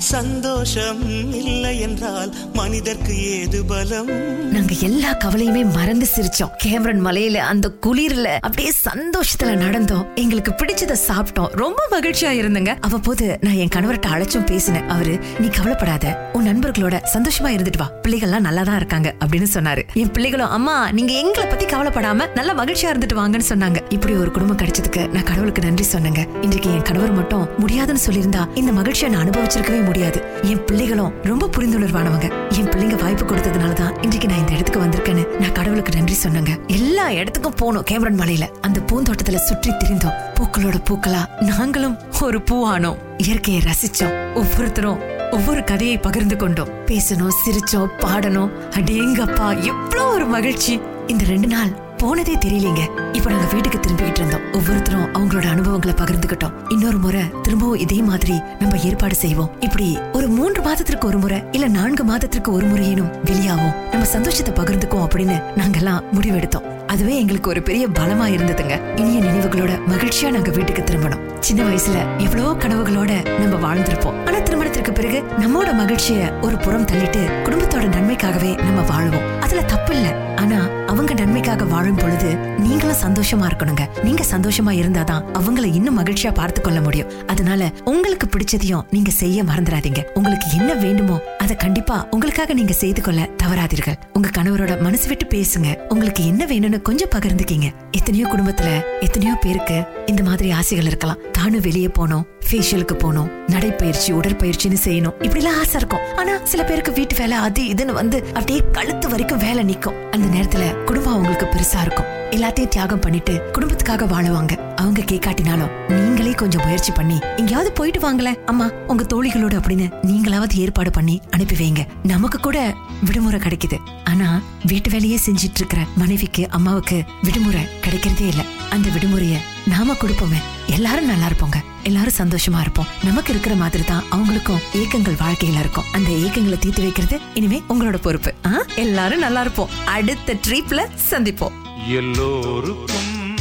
சந்தோஷம் 0.04 1.34
இல்லை 1.34 1.80
என்றால் 1.80 2.36
மனிதர்க்கு 2.54 3.40
ஏது 3.40 3.66
பலம்? 3.66 4.10
நாங்க 4.52 4.74
எல்லா 4.82 5.14
கவலையுமே 5.14 5.74
மறந்து 5.74 6.08
சிரிச்சோம். 6.16 6.50
கேமரன் 6.64 7.06
மலையில 7.06 7.34
அந்த 7.34 7.72
குளிர்ல 7.86 8.24
அப்படியே 8.24 8.72
சந்தோஷத்துல 8.94 9.46
நடந்தோம். 9.46 10.06
எங்களுக்கு 10.16 10.52
பிடிச்சத 10.52 10.96
சாப்பிட்டோம். 11.08 11.48
ரொம்ப 11.48 11.88
மகிழ்ச்சியா 11.92 12.30
இருந்தங்க. 12.30 12.78
அவ்வப்போது 12.82 13.38
நான் 13.42 13.54
என் 13.54 13.70
கணவர்கிட்ட 13.76 14.08
அழைச்சும் 14.10 14.46
பேசினேன். 14.46 14.90
அவரு 14.90 15.20
நீ 15.40 15.48
கவலைப்படாத. 15.48 16.30
உன் 16.34 16.48
நண்பர்களோட 16.48 17.00
சந்தோஷமா 17.14 17.44
இருந்துட்டு 17.44 17.78
வா. 17.78 17.92
பிள்ளைகள்லாம் 18.08 18.40
நல்லா 18.40 18.64
தான் 18.64 18.76
இருக்காங்க. 18.76 19.16
அப்படின்னு 19.26 19.46
சொன்னாரு. 19.54 19.84
என் 19.94 20.12
பிள்ளைகளும் 20.12 20.50
அம்மா 20.50 20.92
நீங்க 20.92 21.14
எங்களை 21.14 21.50
பத்தி 21.50 21.66
கவலைப்படாம 21.66 22.34
நல்லா 22.34 22.64
மகிழ்ச்சியா 22.64 22.92
இருந்துட்டு 22.94 23.16
வாங்கன்னு 23.16 23.42
சொன்னாங்க. 23.50 23.82
இப்படி 23.90 24.14
ஒரு 24.14 24.32
குடும்பம் 24.32 24.58
கிடைச்சதுக்கு 24.58 25.10
நான் 25.10 25.24
கடவுளுக்கு 25.24 25.62
நன்றி 25.62 25.86
சொன்னேங்க. 25.92 26.28
இன்றைக்கு 26.42 26.74
என் 26.74 26.82
கணவர் 26.82 27.12
மட்டும் 27.12 27.48
முடியாதுன்னு 27.58 28.02
சொல்லியிருந்தா 28.10 28.58
இந்த 28.58 28.72
மகிழ்ச்சியை 28.72 29.14
நான் 29.14 29.30
அனுபவிச்சிருக்கவே 29.30 29.92
முடியாது. 29.94 30.20
என் 30.42 30.66
பிள்ளைகளும் 30.66 31.14
ரொம்ப 31.24 31.50
புரிந்துணர்வானவங்க. 31.58 32.28
என் 32.50 32.70
பிள்ளைங்க 32.70 33.02
வாய்ப்பு 33.02 33.26
கொடுத்ததுனால 33.26 33.74
தான் 33.74 34.02
இன்றைக்கு 34.02 34.28
நான் 34.28 34.38
இந்த 34.38 34.52
இடத்துக்கு 34.52 34.84
வந்திருக்கேன்னு 34.84 35.40
நான் 35.40 35.52
கடவுளுக்கு 35.52 35.92
நன்றி 35.96 36.16
சொன்னேங்க. 36.24 36.54
எல்லா 36.68 37.12
இடத்துக்கும் 37.12 37.60
போனோம் 37.62 37.86
கேமரன் 37.92 38.20
மலையில. 38.20 38.46
அந்த 38.62 38.80
பூந்தோட்டத்துல 38.80 39.36
சுற்றி 39.36 39.72
திரிந்தோம். 39.72 40.18
பூக்களோட 40.36 40.80
பூக்களா 40.90 41.22
நாங்களும் 41.40 41.98
ஒரு 42.22 42.40
பூவானோம். 42.40 42.98
இயற்கையை 43.18 43.64
ரசிச்சோம். 43.66 44.34
ஒவ்வொருத்தரும் 44.34 45.00
ஒவ்வொரு 45.32 45.64
கதையை 45.64 45.98
பகிர்ந்து 45.98 46.36
கொண்டோம். 46.36 46.74
பேசணும் 46.86 47.36
சிரிச்சோம் 47.44 47.90
பாடணும். 48.00 48.50
அடேங்கப்பா 48.70 49.62
எவ்வளவு 49.62 50.14
ஒரு 50.14 50.26
மகிழ்ச்சி. 50.26 50.82
இந்த 51.08 51.24
ரெண்டு 51.24 51.48
நாள் 51.48 51.72
போனதே 52.04 52.36
தெரியலீங்க. 52.46 52.82
இப்ப 53.14 53.30
நாங்க 53.30 53.48
வீட்டுக்கு 53.54 53.80
திரும்பிக்கிட்டு 53.80 54.22
இருந்தோம். 54.22 54.42
ஒவ்வொருத்தரும் 54.54 55.14
அவங்களோட 55.14 55.46
அனுபவங்களை 55.48 55.94
பகிர்ந்துகிட்டோம் 56.00 56.56
இன்னொரு 56.70 56.98
முறை 56.98 57.22
திரும்பவும் 57.42 57.80
இதே 57.80 58.00
மாதிரி 58.02 58.42
நம்ம 58.60 58.78
ஏற்பாடு 58.78 59.16
செய்வோம். 59.16 59.52
இப்படி 59.60 60.00
ஒரு 60.14 60.28
மூன்று 60.28 60.62
மாதத்திற்கு 60.62 61.08
ஒரு 61.08 61.18
முறை 61.18 61.44
இல்ல 61.52 61.68
நான்கு 61.68 62.04
மாதத்திற்கு 62.04 62.52
ஒரு 62.52 62.66
முறையேனும் 62.66 63.12
வெளியாவோம் 63.26 63.74
நம்ம 63.92 64.06
சந்தோஷத்தை 64.06 64.64
பகிர்ந்துக்குவோம் 64.64 65.06
அப்படின்னு 65.08 65.38
நாங்கெல்லாம் 65.56 66.02
முடிவெடுத்தோம். 66.14 66.68
அதுவே 66.88 67.20
எங்களுக்கு 67.20 67.50
ஒரு 67.50 67.62
பெரிய 67.62 67.88
பலமா 67.88 68.26
இருந்ததுங்க. 68.36 68.76
இனிய 68.96 69.20
நினைவுகளோட 69.22 69.80
மகிழ்ச்சியா 69.92 70.30
நாங்க 70.30 70.52
வீட்டுக்கு 70.52 70.84
திரும்பணும் 70.84 71.24
சின்ன 71.40 71.64
வயசுல 71.64 71.98
எவ்வளவோ 72.18 72.54
கனவுகளோட 72.54 73.40
நம்ம 73.40 73.56
வாழ்ந்திருப்போம். 73.66 74.20
ஆனா 74.26 74.38
திருமணத்திற்கு 74.38 74.92
பிறகு 74.92 75.24
நம்மோட 75.40 75.74
மகிழ்ச்சிய 75.74 76.34
ஒரு 76.42 76.58
புறம் 76.58 76.86
தள்ளிட்டு 76.86 77.24
குடும்பத்தோட 77.44 77.88
நன்மைக்காகவே 77.96 78.64
நம்ம 78.64 78.82
வாழுவோம். 78.92 79.28
அதுல 79.40 79.64
தப்பு 79.64 79.96
இல்ல. 79.96 80.10
ஆனா 80.36 80.60
அவங்க 80.94 81.14
நன்மைக்காக 81.14 81.64
வாழும் 81.64 82.00
பொழுது 82.02 82.36
நீங்களும் 82.66 83.00
சந்தோஷமா 83.04 83.46
இருக்கணுங்க. 83.50 83.84
நீங்க 84.04 84.24
சந்தோஷமா 84.32 84.72
இருந்தாதான் 84.80 85.24
அவங்கள 85.40 85.66
இன்னும் 85.78 85.98
மகிழ்ச்சியா 86.00 86.34
பார்த்து 86.34 86.62
கொள்ள 86.62 86.82
முடியும். 86.82 87.12
அதனால 87.28 87.72
உங்களுக்கு 87.84 88.28
பிடிச்சதையும் 88.28 88.84
நீங்க 88.92 89.12
செய்ய 89.12 89.44
மறந்துடாதீங்க. 89.44 90.02
உங்களுக்கு 90.14 90.48
என்ன 90.60 90.74
வேண்டுமோ 90.74 91.22
அதை 91.38 91.56
கண்டிப்பா 91.56 92.08
உங்களுக்காக 92.12 92.54
நீங்க 92.54 92.74
செய்து 92.74 93.02
கொள்ள 93.02 93.30
தவறாதீர்கள். 93.44 93.98
உங்க 94.14 94.30
கணவரோட 94.38 94.82
மனசு 94.82 95.08
விட்டு 95.08 95.28
பேசுங்க. 95.36 95.70
உங்களுக்கு 95.90 96.26
என்ன 96.26 96.46
வேணும்னு 96.46 96.82
கொஞ்சம் 96.82 97.14
பகிர்ந்துக்கீங்க. 97.16 97.70
எத்தனையோ 97.92 98.28
குடும்பத்துல 98.28 98.70
எத்தனையோ 99.00 99.34
பேருக்கு 99.42 99.80
இந்த 100.06 100.24
மாதிரி 100.24 100.52
ஆசைகள் 100.52 100.86
இருக்கலாம். 100.86 101.20
தானும் 101.32 101.62
வெளியே 101.62 101.90
போனோம் 102.00 102.24
ஃபேஷியலுக்கு 102.48 102.94
போகணும் 102.94 103.30
நடைப்பயிற்சி 103.48 104.10
உடற்பயிற்சின்னு 104.14 104.80
செய்யணும். 104.86 105.16
இப்படி 105.26 105.42
எல்லாம் 105.44 105.60
ஆசை 105.60 105.76
இருக்கும். 105.76 106.00
ஆனா 106.16 106.34
சில 106.44 106.64
பேருக்கு 106.64 106.92
வீட்டு 106.92 107.16
வேலை 107.16 107.38
அது 107.38 107.62
இதுன்னு 107.74 107.94
வந்து 108.02 108.18
அப்படியே 108.28 108.62
கழுத்து 108.72 109.10
வரைக்கும் 109.10 109.38
வேலை 109.38 109.64
நிக்கும். 109.72 110.00
அந்த 110.12 110.28
நேரத்துல 110.36 110.64
குடும்பம் 110.86 111.14
அவங்களுக்கு 111.14 111.46
பெருசா 111.46 111.82
இருக்கும். 111.82 112.23
எல்லாத்தையும் 112.34 112.68
தியாகம் 112.68 113.00
பண்ணிட்டு 113.00 113.42
குடும்பத்துக்காக 113.54 114.06
வாழுவாங்க. 114.14 114.74
அவங்க 114.76 115.02
கேட்காட்டினாலும் 115.02 115.72
நீங்களே 115.90 116.32
கொஞ்சம் 116.32 116.62
முயற்சி 116.64 116.92
பண்ணி 116.92 117.20
எங்கேயாவது 117.36 117.72
போயிட்டு 117.72 118.00
வாங்களேன். 118.00 118.44
அம்மா 118.46 118.70
உங்க 118.88 119.04
தோழிகளோட 119.04 119.56
அப்படின்னு 119.56 119.88
நீங்களாவது 120.02 120.54
ஏற்பாடு 120.54 120.92
பண்ணி 120.92 121.22
அனுப்பி 121.32 121.56
வைங்க. 121.56 121.88
நமக்கு 122.04 122.40
கூட 122.40 122.76
விடுமுறை 123.04 123.40
கிடைக்குது. 123.40 123.78
ஆனா 124.04 124.42
வீட்டு 124.66 124.90
வேலையே 124.90 125.20
செஞ்சிட்டு 125.26 125.56
இருக்கிற 125.56 125.82
மனைவிக்கு 125.96 126.50
அம்மாவுக்கு 126.50 127.04
விடுமுறை 127.22 127.68
கிடைக்கிறதே 127.82 128.28
இல்ல. 128.28 128.44
அந்த 128.70 128.90
விடுமுறைய 128.90 129.38
நாம 129.66 129.94
கொடுப்போமே. 129.94 130.42
எல்லாரும் 130.66 131.06
நல்லா 131.06 131.26
இருப்போங்க. 131.26 131.56
எல்லாரும் 131.84 132.18
சந்தோஷமா 132.18 132.60
இருப்போம். 132.60 132.86
நமக்கு 133.04 133.32
இருக்கிற 133.32 133.56
மாதிரி 133.56 133.84
தான் 133.84 134.04
அவங்களுக்கும் 134.12 134.62
ஏக்கங்கள் 134.74 135.20
வாழ்க்கையில 135.20 135.60
இருக்கும். 135.60 135.84
அந்த 135.94 136.10
ஏக்கங்களை 136.10 136.58
தீர்த்து 136.60 136.82
வைக்கிறது 136.82 137.20
இனிமே 137.34 137.64
உங்களோட 137.70 137.98
பொறுப்பு. 137.98 138.34
எல்லாரும் 138.76 139.20
நல்லா 139.20 139.42
இருப்போம். 139.42 139.70
அடுத்த 139.86 140.34
ட்ரிப்ல 140.48 140.88
சந்திப்போம். 141.10 141.62
எல்லோருக்கும் 141.88 143.38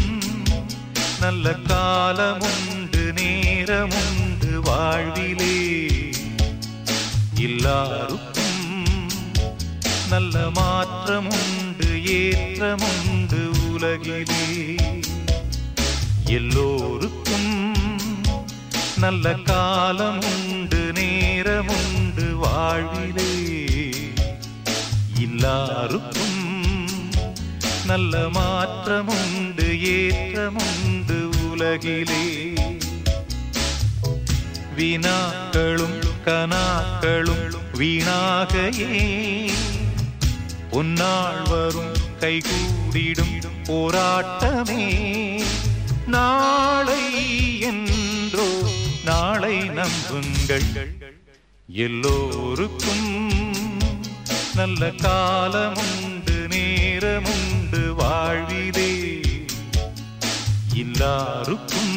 நல்ல 1.21 1.51
காலமுண்டு 1.51 3.13
நேரமுண்டு 3.13 4.55
வாழ்விலே. 4.63 5.81
எல்லாருக்கும் 7.35 8.89
நல்ல 10.09 10.51
மாற்றமுண்டு 10.51 12.05
ஏற்றமுண்டு 12.05 13.71
உலகிலே. 13.71 14.77
எல்லோருக்கும் 16.25 17.75
நல்ல 18.97 19.31
காலமுண்டு 19.31 20.93
நேரமுண்டு 20.93 22.33
வாழ்விலே. 22.33 23.51
எல்லாருக்கும் 25.21 26.22
நல்ல 27.93 28.29
மாற்றமுண்டு 28.29 29.65
ஏற்றமுண்டு 29.83 31.51
உலகிலே. 31.51 32.53
வினாக்களும் 34.77 35.99
கனாக்களும் 36.25 37.55
வீணாகையே. 37.73 39.51
பொன்னாள் 40.71 40.73
உன்னாள் 40.73 41.49
வரும் 41.49 41.93
கைகூடிடும் 42.21 43.43
போராட்டமே. 43.65 45.43
நாளை 46.07 47.01
என்றோ 47.61 48.49
நாளை 49.05 49.59
நம்புங்கள். 49.59 50.97
எல்லோருக்கும் 51.73 53.31
நல்ல 54.55 54.87
காலமுண்டு 54.87 56.47
நேரமும் 56.49 57.42
எல்லாருக்கும் 60.93 61.95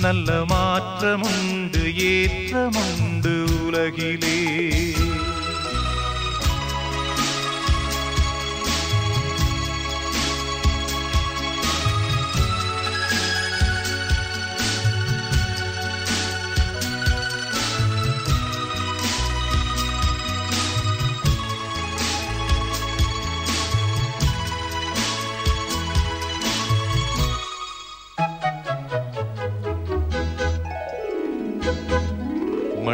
நல்ல 0.00 0.44
மாற்றமுண்டு 0.44 1.82
ஏற்றமுண்டு 2.10 3.32
உலகிலே. 3.66 4.36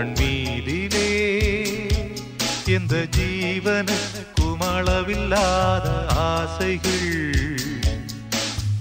தன் 0.06 0.18
மீதிலே 0.18 1.06
எந்த 2.74 2.94
ஜீவன 3.16 3.88
குமளவில்லாத 4.38 5.86
ஆசைகள் 6.24 7.14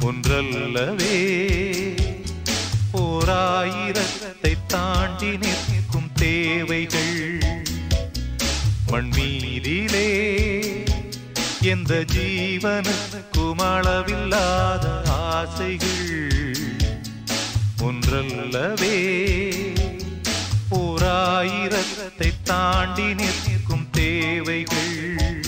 ஒன்றல்லவே. 0.09 1.17
ஓராயிரத்தை 3.03 4.53
தாண்டி 4.67 5.32
நிற்கும் 5.43 6.11
தேவைகள் 6.13 7.17
மண்மீதிலே 8.91 10.09
எந்த 11.73 11.93
ஜீவன 12.15 12.88
குமளவில்லாத 13.38 14.86
ஆசைகள் 15.32 16.05
ஒன்றல்லவே. 17.89 18.95
ஓராயிரத்தை 20.72 22.34
தாண்டி 22.43 23.13
நிற்கும் 23.13 23.88
தேவைகள். 23.91 25.43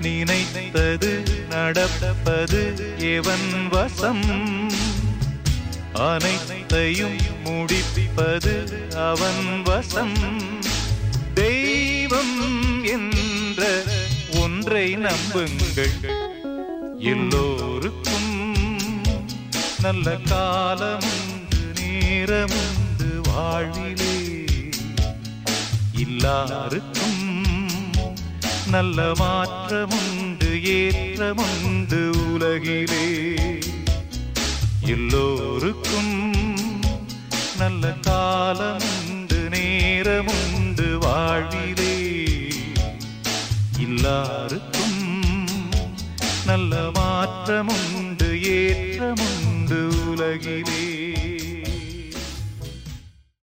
நினைத்தது 0.00 1.22
நடப்பது 1.48 2.92
எவன் 2.98 3.68
வசம்? 3.70 4.70
அனைத்தையும் 5.92 7.16
முடிப்பது 7.44 8.68
அவன் 8.96 9.62
வசம். 9.64 10.14
தெய்வம் 11.34 12.84
என்ற 12.84 13.82
ஒன்றை 14.40 14.96
நம்புங்கள். 14.96 16.10
எல்லோருக்கும் 16.98 18.54
நல்ல 19.80 20.10
காலமுண்டு 20.10 21.80
நேரமும். 21.80 22.85
வாழ்விலே 23.36 24.44
எல்லாருக்கும் 25.92 27.44
நல்ல 28.66 29.12
மாற்றமுண்டு 29.16 30.50
ஏற்றமுண்டு 30.62 32.00
உலகிலே. 32.32 33.34
எல்லோருக்கும் 34.80 36.34
நல்ல 37.58 37.88
காலமுண்டு 37.88 39.40
நேரமுண்டு 39.54 40.98
வாழ்விலே. 40.98 42.08
எல்லாருக்கும் 43.78 45.48
நல்ல 46.46 46.90
மாற்றமுண்டு 46.94 48.28
ஏற்றமுண்டு 48.42 50.08
உலகிலே. 50.10 51.15